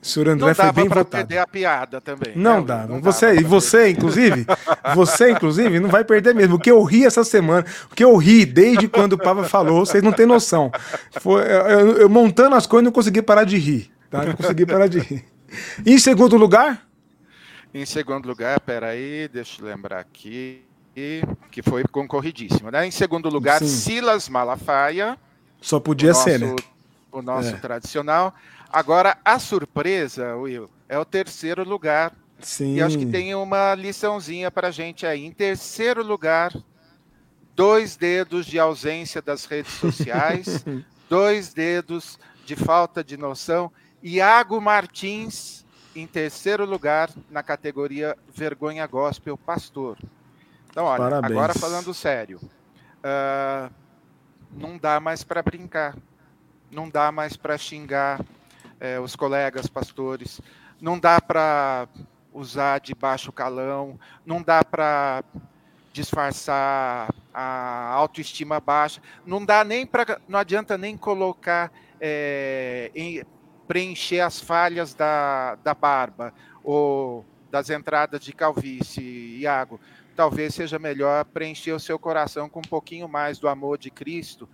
[0.02, 1.08] o senhor André não foi bem votado.
[1.08, 2.34] perder a piada também.
[2.36, 2.66] Não né?
[2.66, 2.86] dá.
[2.86, 4.44] Não você, e você, inclusive,
[4.94, 6.56] você, inclusive, não vai perder mesmo.
[6.56, 9.86] O que eu ri essa semana, o que eu ri desde quando o Papa falou,
[9.86, 10.70] vocês não têm noção.
[11.20, 13.90] Foi, eu, eu montando as coisas, não consegui parar de rir.
[14.10, 14.26] Tá?
[14.26, 15.24] Não consegui parar de rir.
[15.86, 16.86] E em segundo lugar?
[17.72, 20.62] Em segundo lugar, peraí, deixa eu lembrar aqui
[21.50, 22.70] que foi concorridíssimo.
[22.70, 22.86] Né?
[22.86, 23.66] Em segundo lugar, Sim.
[23.66, 25.18] Silas Malafaia.
[25.60, 26.56] Só podia nosso, ser, né?
[27.10, 27.56] O nosso é.
[27.58, 28.34] tradicional.
[28.72, 32.12] Agora, a surpresa, Will, é o terceiro lugar.
[32.40, 32.74] Sim.
[32.74, 35.24] E acho que tem uma liçãozinha para a gente aí.
[35.24, 36.52] Em terceiro lugar,
[37.54, 40.64] dois dedos de ausência das redes sociais,
[41.08, 43.70] dois dedos de falta de noção.
[44.02, 45.64] Iago Martins,
[45.94, 49.96] em terceiro lugar, na categoria Vergonha Gospel Pastor.
[50.74, 51.30] Então, olha, Parabéns.
[51.30, 53.72] agora falando sério, uh,
[54.50, 55.96] não dá mais para brincar,
[56.68, 60.40] não dá mais para xingar uh, os colegas pastores,
[60.80, 61.86] não dá para
[62.32, 63.96] usar de baixo calão,
[64.26, 65.22] não dá para
[65.92, 71.70] disfarçar a autoestima baixa, não dá nem para, não adianta nem colocar
[72.00, 73.22] é, em,
[73.68, 76.34] preencher as falhas da, da barba
[76.64, 79.78] ou das entradas de calvície, Iago
[80.14, 84.48] talvez seja melhor preencher o seu coração com um pouquinho mais do amor de Cristo,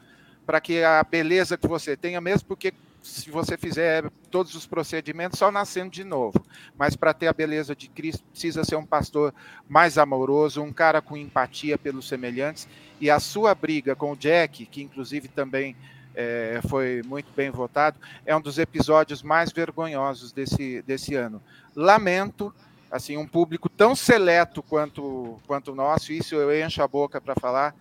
[0.45, 2.73] para que a beleza que você tenha, mesmo porque
[3.03, 6.45] se você fizer todos os procedimentos, só nascendo de novo.
[6.77, 9.35] Mas para ter a beleza de Cristo, precisa ser um pastor
[9.69, 12.69] mais amoroso, um cara com empatia pelos semelhantes.
[13.01, 15.75] E a sua briga com o Jack, que inclusive também
[16.15, 21.43] é, foi muito bem votado, é um dos episódios mais vergonhosos desse, desse ano.
[21.75, 22.55] Lamento
[22.91, 27.35] assim, um público tão seleto quanto, quanto o nosso, isso eu encho a boca para
[27.35, 27.75] falar,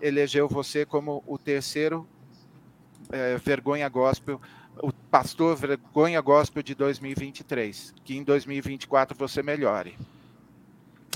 [0.00, 2.06] elegeu você como o terceiro
[3.10, 4.40] é, vergonha gospel,
[4.82, 7.94] o pastor vergonha gospel de 2023.
[8.04, 9.96] Que em 2024 você melhore.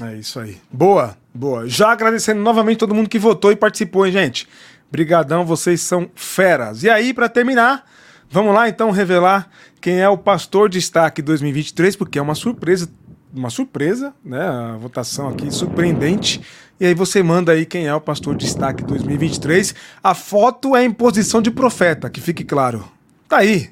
[0.01, 0.61] É isso aí.
[0.71, 1.69] Boa, boa.
[1.69, 4.49] Já agradecendo novamente todo mundo que votou e participou, hein, gente?
[4.91, 6.83] Brigadão, vocês são feras.
[6.83, 7.89] E aí, para terminar,
[8.31, 9.49] vamos lá então revelar
[9.81, 12.91] quem é o pastor destaque 2023, porque é uma surpresa
[13.33, 14.41] uma surpresa, né?
[14.41, 16.41] A votação aqui surpreendente.
[16.79, 19.75] E aí você manda aí quem é o pastor destaque 2023.
[20.03, 22.85] A foto é em posição de profeta, que fique claro.
[23.29, 23.71] Tá aí.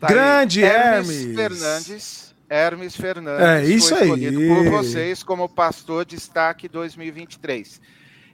[0.00, 0.70] Tá Grande aí.
[0.70, 1.10] Hermes.
[1.10, 2.34] Hermes Fernandes.
[2.48, 3.46] Hermes Fernandes.
[3.46, 4.48] É isso foi aí.
[4.48, 7.80] por vocês como pastor destaque 2023.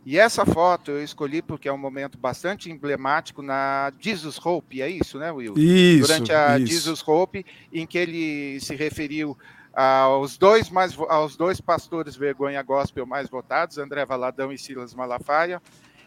[0.05, 4.89] E essa foto eu escolhi porque é um momento bastante emblemático na Jesus Hope, é
[4.89, 5.52] isso, né, Will?
[5.56, 6.06] Isso.
[6.06, 6.73] Durante a isso.
[6.73, 9.36] Jesus Hope, em que ele se referiu
[9.80, 15.62] aos dois, mais, aos dois pastores vergonha gospel mais votados, André Valadão e Silas Malafaia.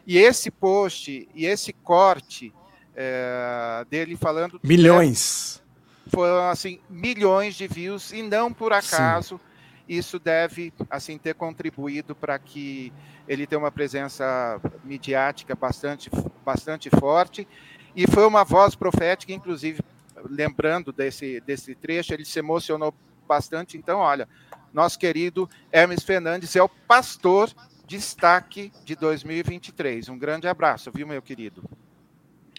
[0.06, 2.54] E esse post e esse corte
[2.94, 4.60] é, dele falando.
[4.62, 5.64] Milhões.
[6.06, 9.38] É, foram assim, milhões de views, e não por acaso.
[9.38, 9.52] Sim.
[9.88, 12.92] Isso deve assim ter contribuído para que
[13.26, 16.10] ele tenha uma presença midiática bastante,
[16.44, 17.48] bastante forte.
[17.96, 19.82] E foi uma voz profética, inclusive,
[20.30, 22.94] lembrando desse, desse trecho, ele se emocionou
[23.32, 23.78] bastante.
[23.78, 24.28] Então, olha,
[24.74, 27.50] nosso querido Hermes Fernandes é o pastor
[27.88, 30.10] destaque de 2023.
[30.10, 31.64] Um grande abraço, viu, meu querido?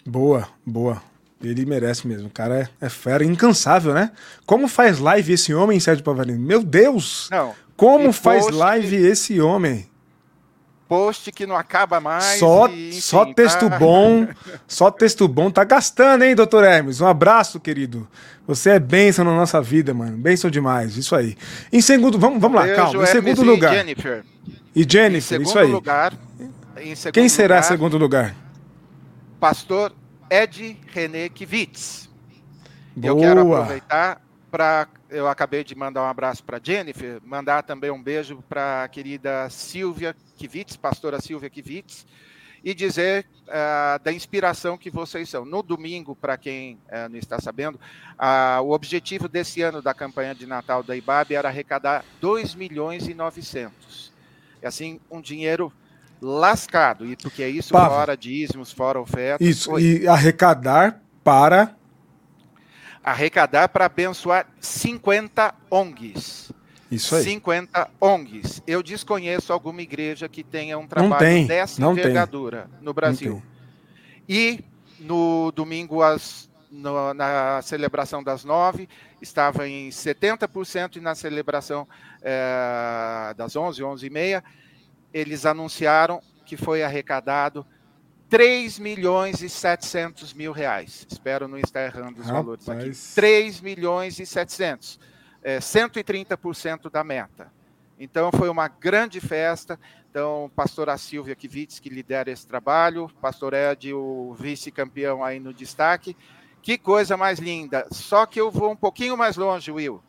[0.07, 1.03] Boa, boa.
[1.43, 2.29] Ele merece mesmo.
[2.29, 4.13] O cara é, é fera, incansável, né?
[4.47, 6.41] Como faz live esse homem, Sérgio Pavarino?
[6.41, 7.29] Meu Deus!
[7.31, 7.55] Não.
[7.77, 9.91] Como faz live esse homem?
[10.93, 12.39] Post que não acaba mais.
[12.39, 13.79] Só, e, enfim, só texto tá...
[13.81, 14.29] bom,
[14.69, 15.51] só texto bom.
[15.51, 17.01] Tá gastando, hein, doutor Hermes?
[17.01, 18.07] Um abraço, querido.
[18.47, 20.19] Você é bênção na nossa vida, mano.
[20.19, 21.35] Bênção demais, isso aí.
[21.73, 23.05] Em segundo, vamos, vamos lá, calma.
[23.05, 23.73] Em segundo lugar.
[23.73, 24.25] E Jennifer.
[24.77, 25.71] E Jennifer, isso aí.
[25.71, 26.13] Lugar,
[26.77, 28.35] em segundo Quem será lugar, segundo lugar?
[29.41, 29.95] Pastor
[30.29, 32.11] Ed René Kivitz.
[32.95, 33.13] Boa.
[33.13, 34.21] Eu quero aproveitar
[34.51, 38.89] para eu acabei de mandar um abraço para Jennifer, mandar também um beijo para a
[38.89, 42.07] querida Silvia Kivitz, pastora Silvia Kivitz,
[42.65, 45.45] e dizer uh, da inspiração que vocês são.
[45.45, 50.35] No domingo, para quem uh, não está sabendo, uh, o objetivo desse ano da campanha
[50.35, 54.13] de Natal da IBAB era arrecadar 2 milhões e 900.
[54.63, 55.73] É assim, um dinheiro
[56.21, 57.97] lascado, e porque é isso Pava.
[57.97, 59.47] fora dízimos, fora ofertas.
[59.47, 61.77] Isso, e arrecadar para
[63.03, 66.53] arrecadar para abençoar 50 ONGs.
[66.91, 67.25] Isso aí.
[67.25, 68.63] 50 ONGs.
[68.67, 72.85] Eu desconheço alguma igreja que tenha um trabalho tem, dessa envergadura tem.
[72.85, 73.43] no Brasil.
[74.29, 74.63] E
[75.01, 78.89] no domingo, às, no, na celebração das nove,
[79.21, 81.89] estava em 70% e na celebração
[82.21, 84.45] é, das 11, 11 e meia,
[85.13, 87.67] eles anunciaram que foi arrecadado
[88.33, 91.07] 3 milhões e 700 mil reais.
[91.07, 92.65] Espero não estar errando os Rapaz.
[92.65, 93.15] valores aqui.
[93.15, 94.99] 3 milhões e 700.
[95.43, 97.53] É, 130% da meta.
[98.01, 99.79] Então, foi uma grande festa.
[100.11, 106.17] Então, pastora Silvia Kivitz, que lidera esse trabalho, pastor Ed, o vice-campeão aí no destaque.
[106.63, 107.87] Que coisa mais linda.
[107.91, 110.03] Só que eu vou um pouquinho mais longe, Will.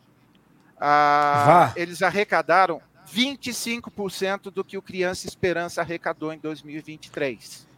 [0.80, 7.73] Ah, eles arrecadaram 25% do que o Criança Esperança arrecadou em 2023.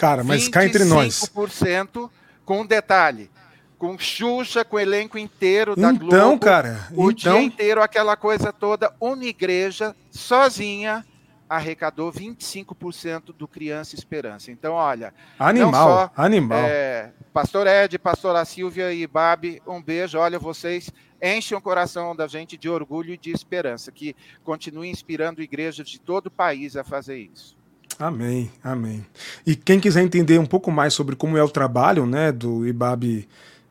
[0.00, 1.20] Cara, mas cá entre nós.
[1.36, 2.10] 25%
[2.42, 3.30] com um detalhe.
[3.76, 6.16] Com Xuxa, com o elenco inteiro da então, Globo.
[6.16, 6.88] Então, cara.
[6.92, 7.34] O então...
[7.34, 8.90] dia inteiro, aquela coisa toda.
[8.98, 11.04] Uma igreja, sozinha,
[11.46, 14.50] arrecadou 25% do Criança Esperança.
[14.50, 15.12] Então, olha.
[15.38, 16.60] Animal, só, animal.
[16.60, 20.18] É, Pastor Ed, Pastora Silvia e Babi, um beijo.
[20.18, 20.90] Olha, vocês
[21.22, 23.92] enchem o coração da gente de orgulho e de esperança.
[23.92, 27.59] Que continue inspirando igrejas de todo o país a fazer isso.
[27.98, 29.04] Amém, amém.
[29.46, 33.28] E quem quiser entender um pouco mais sobre como é o trabalho né, do IBAB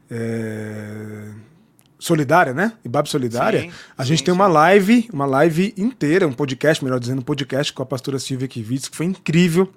[0.10, 1.30] é,
[1.98, 2.74] Solidária, né?
[2.86, 7.00] IBAB Solidária, sim, a gente sim, tem uma live, uma live inteira, um podcast, melhor
[7.00, 9.70] dizendo, um podcast com a pastora Silvia Kivitz, que foi incrível,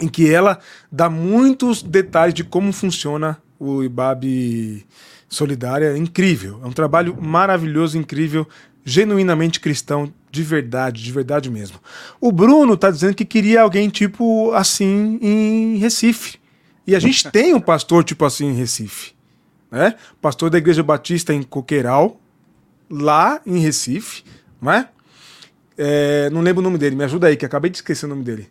[0.00, 0.58] em que ela
[0.90, 4.84] dá muitos detalhes de como funciona o IBAB
[5.28, 5.92] Solidária.
[5.92, 8.48] É incrível, é um trabalho maravilhoso, incrível,
[8.84, 11.78] genuinamente cristão, de verdade, de verdade mesmo.
[12.20, 16.38] O Bruno tá dizendo que queria alguém tipo assim em Recife.
[16.84, 19.12] E a gente tem um pastor tipo assim em Recife.
[19.70, 19.94] Né?
[20.20, 22.20] Pastor da Igreja Batista em Coqueiral,
[22.90, 24.24] lá em Recife,
[24.60, 24.88] não é?
[26.32, 28.48] não lembro o nome dele, me ajuda aí, que acabei de esquecer o nome dele.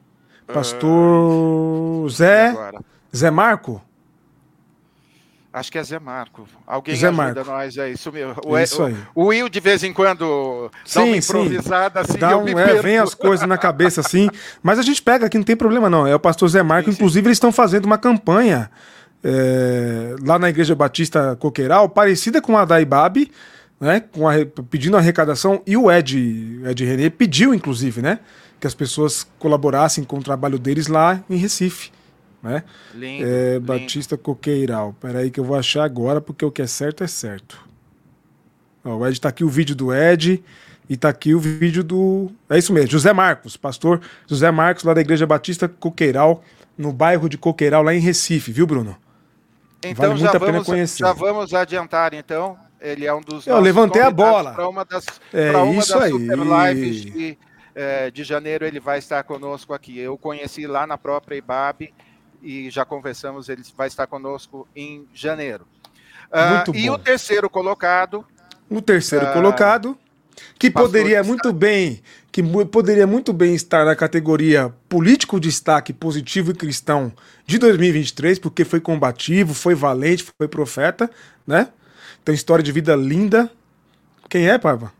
[0.47, 2.53] Pastor uh, Zé.
[3.15, 3.81] Zé Marco?
[5.53, 6.47] Acho que é Zé Marco.
[6.65, 7.51] Alguém Zé ajuda Marco.
[7.51, 7.93] nós aí.
[7.93, 8.35] Isso, mesmo.
[8.43, 8.97] O, isso aí.
[9.13, 12.09] O Will, de vez em quando, sim, dá uma improvisada sim.
[12.09, 12.19] assim.
[12.19, 14.31] Dá um, é, vem as coisas na cabeça assim.
[14.63, 16.07] Mas a gente pega aqui, não tem problema não.
[16.07, 16.89] É o pastor Zé Marco.
[16.89, 18.71] Sim, Inclusive, eles estão fazendo uma campanha
[19.23, 23.31] é, lá na Igreja Batista Coqueiral, parecida com a da Ibabe,
[23.79, 24.33] né, com a,
[24.71, 25.61] pedindo arrecadação.
[25.67, 28.17] E o Ed, Ed René pediu, inclusive, né,
[28.59, 31.91] que as pessoas colaborassem com o trabalho deles lá em Recife
[32.43, 32.63] né?
[32.93, 33.65] Lindo, é, lindo.
[33.65, 34.93] Batista Coqueiral.
[34.99, 37.57] Peraí que eu vou achar agora, porque o que é certo é certo.
[38.83, 40.43] Ó, o Ed tá aqui o vídeo do Ed
[40.89, 42.29] e tá aqui o vídeo do.
[42.49, 46.43] É isso mesmo, José Marcos, pastor José Marcos, lá da Igreja Batista Coqueiral,
[46.77, 48.97] no bairro de Coqueiral, lá em Recife, viu, Bruno?
[49.85, 50.99] Então vale já, muito a vamos, pena conhecer.
[50.99, 52.57] já vamos adiantar, então.
[52.79, 53.47] Ele é um dos.
[53.47, 54.53] Eu levantei a bola.
[54.53, 56.11] Para uma das, é, uma isso das aí.
[56.11, 57.37] super lives de,
[57.73, 59.97] é, de janeiro, ele vai estar conosco aqui.
[59.97, 61.93] Eu conheci lá na própria IBAB
[62.43, 65.65] e já conversamos, ele vai estar conosco em janeiro.
[66.29, 68.25] Uh, e o terceiro colocado.
[68.69, 69.97] O terceiro uh, colocado,
[70.59, 72.01] que poderia muito bem,
[72.31, 77.13] que poderia muito bem estar na categoria político destaque positivo e cristão
[77.45, 81.09] de 2023, porque foi combativo, foi valente, foi profeta,
[81.45, 81.69] né?
[82.25, 83.51] Tem história de vida linda.
[84.29, 84.91] Quem é, Paiva?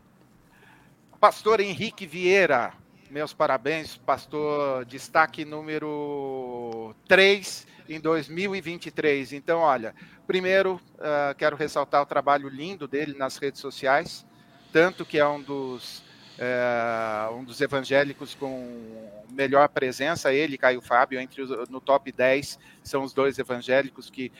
[1.20, 2.72] Pastor Henrique Vieira,
[3.14, 4.84] Meus parabéns, pastor.
[4.86, 9.34] Destaque número 3 em 2023.
[9.34, 9.94] Então, olha,
[10.26, 14.26] primeiro uh, quero ressaltar o trabalho lindo dele nas redes sociais,
[14.72, 16.00] tanto que é um dos,
[16.40, 22.10] uh, um dos evangélicos com melhor presença, ele e Caio Fábio, entre os, no top
[22.10, 24.32] 10, são os dois evangélicos que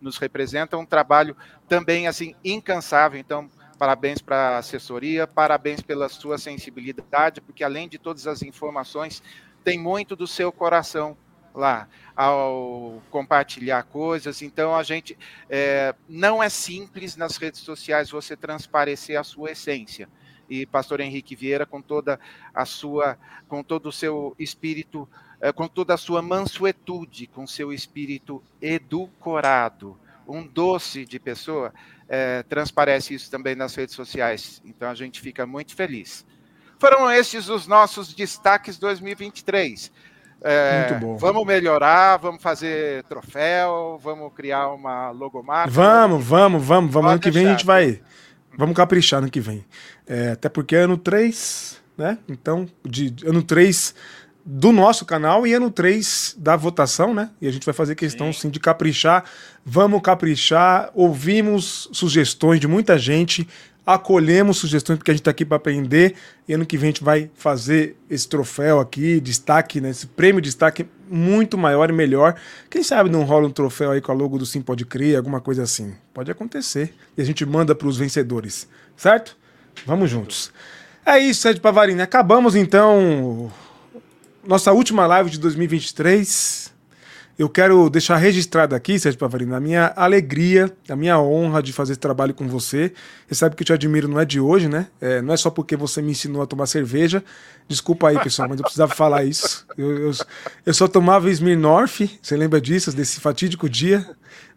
[0.00, 0.78] nos representam.
[0.78, 1.36] Um trabalho
[1.66, 3.18] também assim incansável.
[3.18, 3.50] Então,
[3.82, 9.20] parabéns para a assessoria, parabéns pela sua sensibilidade, porque além de todas as informações,
[9.64, 11.16] tem muito do seu coração
[11.52, 14.40] lá ao compartilhar coisas.
[14.40, 15.18] Então a gente
[15.50, 20.08] é, não é simples nas redes sociais você transparecer a sua essência.
[20.48, 22.20] E Pastor Henrique Vieira, com toda
[22.54, 23.18] a sua,
[23.48, 25.08] com todo o seu espírito,
[25.40, 31.74] é, com toda a sua mansuetude, com seu espírito edulcorado, um doce de pessoa,
[32.14, 34.60] é, transparece isso também nas redes sociais.
[34.66, 36.26] Então a gente fica muito feliz.
[36.78, 39.90] Foram estes os nossos destaques 2023.
[40.44, 41.16] É, Muito bom.
[41.16, 45.70] Vamos melhorar, vamos fazer troféu, vamos criar uma logomarca.
[45.70, 47.12] Vamos, vamos, vamos, vamos.
[47.12, 48.02] ano que vem a gente vai.
[48.58, 49.64] Vamos caprichar ano que vem.
[50.06, 52.18] É, até porque é ano 3, né?
[52.28, 53.94] Então, de ano 3
[54.44, 57.30] do nosso canal e ano 3 da votação, né?
[57.40, 59.24] E a gente vai fazer questão sim, sim de caprichar.
[59.64, 60.90] Vamos caprichar.
[60.94, 63.46] Ouvimos sugestões de muita gente
[63.86, 66.14] acolhemos sugestões porque a gente está aqui para aprender
[66.46, 70.40] e ano que vem a gente vai fazer esse troféu aqui, destaque, né, esse prêmio
[70.40, 72.36] de destaque muito maior e melhor.
[72.70, 75.40] Quem sabe não rola um troféu aí com a logo do Sim Pode Crer, alguma
[75.40, 75.94] coisa assim.
[76.14, 76.94] Pode acontecer.
[77.16, 79.36] E a gente manda para os vencedores, certo?
[79.84, 80.52] Vamos juntos.
[81.04, 82.00] É isso, Sérgio Pavarini.
[82.00, 83.50] Acabamos então
[84.44, 86.72] nossa última live de 2023.
[87.38, 91.92] Eu quero deixar registrado aqui, Sérgio Pavarino, a minha alegria, a minha honra de fazer
[91.92, 92.92] esse trabalho com você.
[93.26, 94.86] Você sabe que eu te admiro não é de hoje, né?
[95.00, 97.24] É, não é só porque você me ensinou a tomar cerveja.
[97.66, 99.66] Desculpa aí, pessoal, mas eu precisava falar isso.
[99.78, 100.12] Eu, eu,
[100.66, 104.06] eu só tomava Smirnoff, você lembra disso, desse fatídico dia?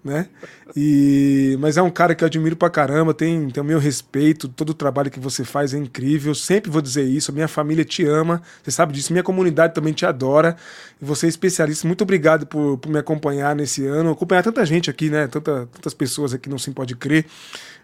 [0.05, 0.29] Né?
[0.77, 4.47] E, mas é um cara que eu admiro pra caramba, tem, tem o meu respeito,
[4.47, 8.05] todo o trabalho que você faz é incrível, sempre vou dizer isso, minha família te
[8.05, 10.55] ama, você sabe disso, minha comunidade também te adora,
[11.01, 14.91] e você é especialista, muito obrigado por, por me acompanhar nesse ano, acompanhar tanta gente
[14.91, 17.25] aqui, né, Tanta, tantas pessoas aqui, não se pode crer,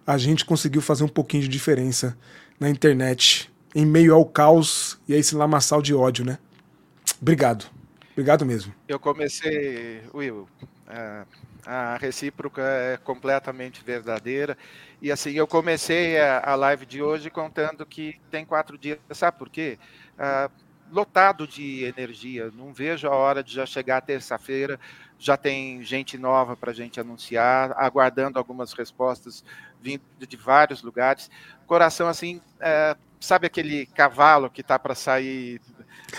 [0.05, 2.15] a gente conseguiu fazer um pouquinho de diferença
[2.59, 6.37] na internet, em meio ao caos e a esse lamaçal de ódio, né?
[7.19, 7.65] Obrigado,
[8.11, 8.73] obrigado mesmo.
[8.87, 10.47] Eu comecei, Will,
[10.87, 14.57] uh a recíproca é completamente verdadeira.
[15.01, 18.99] E assim, eu comecei a, a live de hoje contando que tem quatro dias.
[19.11, 19.77] Sabe por quê?
[20.17, 20.49] Ah,
[20.91, 22.51] lotado de energia.
[22.53, 24.79] Não vejo a hora de já chegar terça-feira.
[25.17, 29.43] Já tem gente nova para a gente anunciar, aguardando algumas respostas
[29.79, 31.29] vindo de vários lugares.
[31.65, 35.61] Coração assim, é, sabe aquele cavalo que está para sair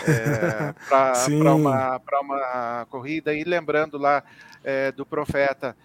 [0.07, 3.33] é, para uma, uma corrida?
[3.33, 4.23] E lembrando lá
[4.63, 5.75] é, do profeta.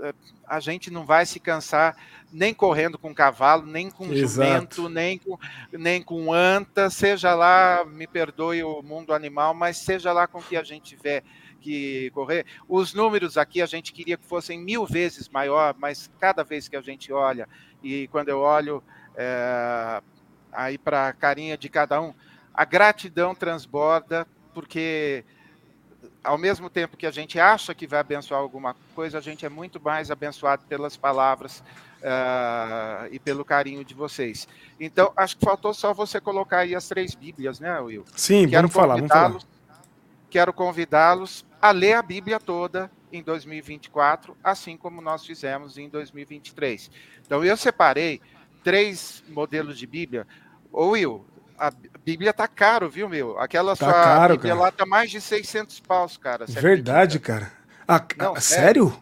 [0.00, 0.12] É,
[0.46, 1.96] a gente não vai se cansar
[2.32, 4.76] nem correndo com cavalo, nem com Exato.
[4.76, 5.38] jumento, nem com,
[5.72, 10.56] nem com anta, seja lá, me perdoe o mundo animal, mas seja lá com que
[10.56, 11.22] a gente tiver
[11.60, 12.46] que correr.
[12.68, 16.76] Os números aqui a gente queria que fossem mil vezes maior, mas cada vez que
[16.76, 17.48] a gente olha,
[17.82, 18.82] e quando eu olho
[19.16, 20.02] é,
[20.52, 22.14] aí para a carinha de cada um,
[22.52, 25.24] a gratidão transborda, porque
[26.26, 29.48] ao mesmo tempo que a gente acha que vai abençoar alguma coisa, a gente é
[29.48, 31.60] muito mais abençoado pelas palavras
[32.02, 34.48] uh, e pelo carinho de vocês.
[34.78, 38.04] Então, acho que faltou só você colocar aí as três Bíblias, né, Will?
[38.14, 39.38] Sim, quero vamos falar, vamos falar.
[40.28, 46.90] Quero convidá-los a ler a Bíblia toda em 2024, assim como nós fizemos em 2023.
[47.24, 48.20] Então, eu separei
[48.64, 50.26] três modelos de Bíblia.
[50.72, 51.24] Ô, Will,
[51.56, 51.72] a
[52.06, 53.36] Bíblia tá caro, viu, meu?
[53.36, 54.64] Aquela tá sua caro, Bíblia cara.
[54.66, 56.46] lá tá mais de 600 paus, cara.
[56.46, 57.50] Verdade, cara.
[57.86, 58.96] Ah, Não, sério?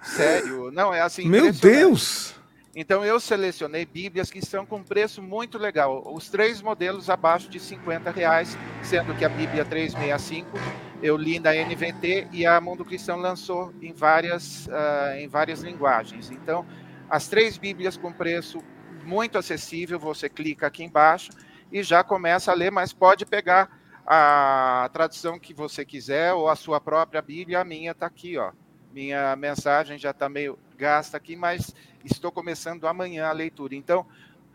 [0.00, 0.70] Sério.
[0.70, 1.26] Não, é assim.
[1.26, 2.32] Meu Deus!
[2.76, 6.04] Então eu selecionei Bíblias que estão com preço muito legal.
[6.14, 10.56] Os três modelos abaixo de 50 reais, sendo que a Bíblia 365
[11.02, 16.30] eu li na NVT e a Mundo Cristão lançou em várias, uh, em várias linguagens.
[16.30, 16.64] Então,
[17.10, 18.60] as três Bíblias com preço
[19.04, 21.30] muito acessível, você clica aqui embaixo
[21.74, 23.68] e já começa a ler, mas pode pegar
[24.06, 27.60] a tradução que você quiser ou a sua própria Bíblia.
[27.60, 28.52] A minha está aqui, ó.
[28.92, 31.74] Minha mensagem já está meio gasta aqui, mas
[32.04, 33.74] estou começando amanhã a leitura.
[33.74, 34.06] Então,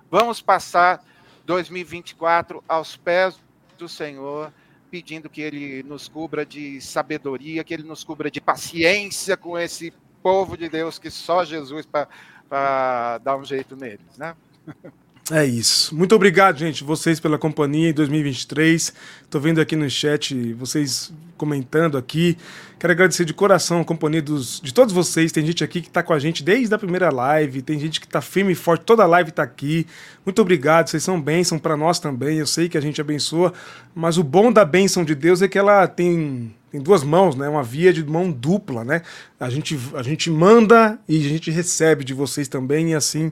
[0.10, 1.04] vamos passar
[1.44, 3.38] 2024 aos pés
[3.78, 4.54] do Senhor,
[4.90, 9.91] pedindo que Ele nos cubra de sabedoria, que Ele nos cubra de paciência com esse
[10.24, 14.38] povo de Deus que só Jesus para dar um jeito neles, né?
[15.31, 15.95] É isso.
[15.95, 18.91] Muito obrigado, gente, vocês pela companhia em 2023.
[19.30, 22.38] Tô vendo aqui no chat vocês comentando aqui.
[22.78, 25.32] Quero agradecer de coração a companhia dos, de todos vocês.
[25.32, 28.06] Tem gente aqui que está com a gente desde a primeira live, tem gente que
[28.06, 29.88] está firme e forte, toda a live está aqui.
[30.26, 32.38] Muito obrigado, vocês são bênção para nós também.
[32.38, 33.53] Eu sei que a gente abençoa,
[33.95, 37.49] mas o bom da bênção de Deus é que ela tem tem duas mãos, né?
[37.49, 39.02] Uma via de mão dupla, né?
[39.40, 43.32] A gente, a gente manda e a gente recebe de vocês também e assim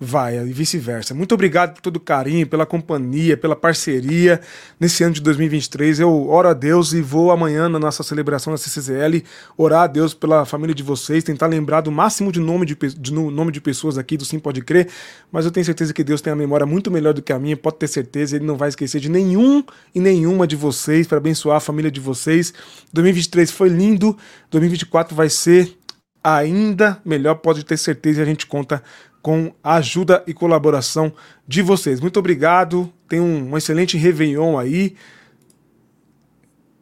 [0.00, 1.14] vai, e vice-versa.
[1.14, 4.40] Muito obrigado por todo o carinho, pela companhia, pela parceria
[4.78, 6.00] nesse ano de 2023.
[6.00, 9.22] Eu oro a Deus e vou amanhã na nossa celebração da CCZL
[9.56, 13.12] orar a Deus pela família de vocês, tentar lembrar do máximo de nome de, de
[13.12, 14.88] nome de pessoas aqui do Sim Pode Crer,
[15.30, 17.56] mas eu tenho certeza que Deus tem a memória muito melhor do que a minha,
[17.56, 19.62] pode ter certeza, Ele não vai esquecer de nenhum
[19.94, 22.52] e nenhuma de vocês para abençoar a família de vocês.
[22.92, 24.16] 2023 foi lindo,
[24.50, 25.76] 2024 vai ser
[26.22, 28.82] ainda melhor, pode ter certeza, e a gente conta
[29.22, 31.12] com a ajuda e colaboração
[31.46, 32.00] de vocês.
[32.00, 34.94] Muito obrigado, tenham um excelente Réveillon aí.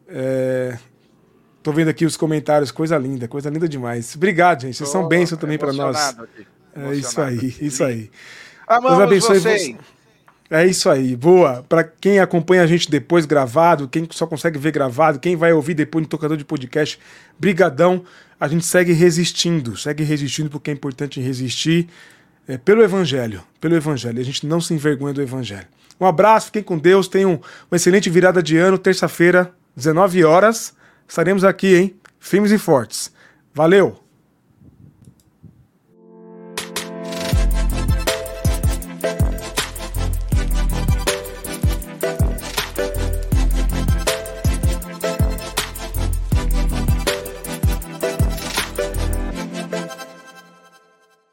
[0.07, 0.77] É...
[1.61, 4.15] Tô vendo aqui os comentários, coisa linda, coisa linda demais.
[4.15, 4.77] Obrigado, gente.
[4.77, 6.17] Vocês Tô são bênçãos também para nós.
[6.17, 6.47] Aqui.
[6.75, 8.09] É isso aí, isso aí.
[8.67, 9.75] Amamos Deus abençoe vocês.
[10.49, 11.65] É isso aí, boa.
[11.67, 15.73] Para quem acompanha a gente depois gravado, quem só consegue ver gravado, quem vai ouvir
[15.73, 16.97] depois no tocador de podcast,
[17.37, 18.03] brigadão.
[18.39, 21.89] A gente segue resistindo, segue resistindo porque é importante resistir
[22.47, 24.21] é, pelo Evangelho, pelo Evangelho.
[24.21, 25.67] A gente não se envergonha do Evangelho.
[25.99, 30.73] Um abraço, fiquem com Deus, tenham uma excelente virada de ano, terça-feira, 19 horas.
[31.07, 31.99] Estaremos aqui, hein?
[32.19, 33.13] Firmes e fortes.
[33.53, 34.06] Valeu!